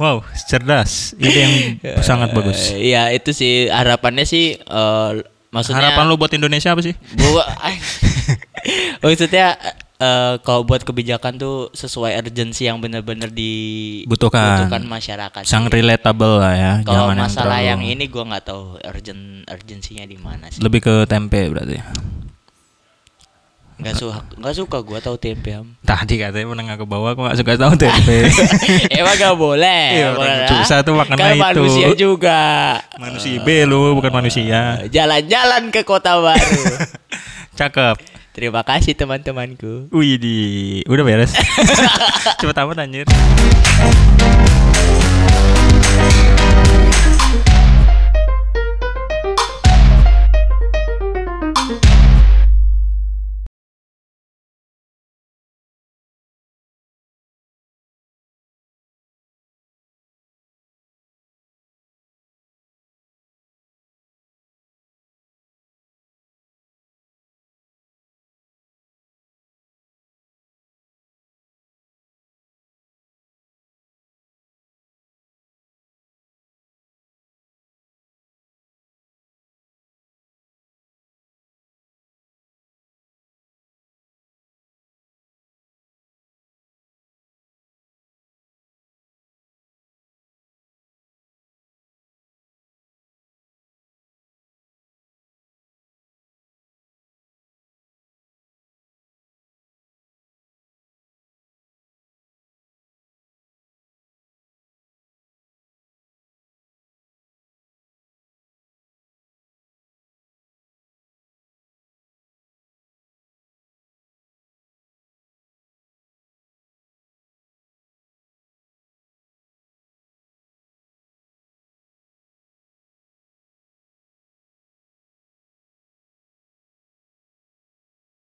Wow, 0.00 0.24
cerdas. 0.48 1.12
Ide 1.20 1.36
yang 1.36 1.54
sangat 2.00 2.32
bagus. 2.32 2.72
Eh, 2.72 2.96
Iya, 2.96 3.12
itu 3.12 3.36
sih 3.36 3.68
harapannya 3.68 4.24
sih 4.24 4.56
eh, 4.56 5.12
maksudnya 5.54 5.94
Harapan 5.94 6.10
lu 6.10 6.18
buat 6.18 6.34
Indonesia 6.34 6.74
apa 6.74 6.82
sih? 6.82 6.98
Gua 7.14 7.46
maksudnya 9.06 9.54
eh, 9.96 10.34
kalau 10.42 10.66
buat 10.66 10.82
kebijakan 10.82 11.38
tuh 11.38 11.70
sesuai 11.70 12.18
urgensi 12.18 12.66
yang 12.66 12.82
benar-benar 12.82 13.30
Butuhkan. 13.30 14.66
dibutuhkan 14.66 14.82
masyarakat. 14.84 15.42
Sang 15.46 15.70
relatable 15.70 16.42
lah 16.42 16.54
ya. 16.58 16.72
Kalau 16.82 17.14
masalah 17.14 17.62
yang, 17.62 17.78
terlalu- 17.78 17.94
ini 17.94 18.04
gua 18.10 18.24
nggak 18.34 18.44
tahu 18.44 18.62
urgent 18.82 19.22
urgensinya 19.46 20.04
di 20.04 20.18
mana 20.18 20.50
sih. 20.50 20.58
lebih 20.58 20.82
ke 20.82 20.94
tempe 21.06 21.46
berarti. 21.48 21.78
Nggak 23.74 23.94
suka 23.98 24.22
nggak 24.38 24.54
suka 24.54 24.78
gua 24.86 24.98
tahu 25.02 25.16
tempe 25.18 25.50
am. 25.50 25.74
Tadi 25.82 26.14
katanya 26.14 26.46
menengah 26.46 26.76
ke 26.78 26.86
bawah, 26.86 27.18
aku 27.18 27.26
gak 27.26 27.38
suka 27.42 27.58
tahu 27.58 27.74
tempe. 27.74 28.30
Emang 28.98 29.18
gak 29.18 29.34
boleh. 29.34 29.84
Iya, 29.98 30.08
orang 30.14 30.46
susah 30.46 30.78
ah? 30.78 30.86
tuh 30.86 30.94
makannya 30.94 31.24
kan 31.26 31.34
itu. 31.34 31.42
manusia 31.42 31.88
juga. 31.98 32.42
manusia 33.02 33.42
B 33.42 33.48
lu, 33.66 33.98
bukan 33.98 34.12
manusia. 34.14 34.78
Jalan-jalan 34.86 35.74
ke 35.74 35.82
kota 35.82 36.22
baru. 36.22 36.62
Cakep. 37.58 37.96
Terima 38.34 38.66
kasih 38.66 38.98
teman-temanku. 38.98 39.90
Wih 39.94 40.18
di, 40.18 40.36
udah 40.90 41.04
beres. 41.06 41.34
Cepet 42.42 42.56
amat 42.66 42.82
anjir. 42.82 43.06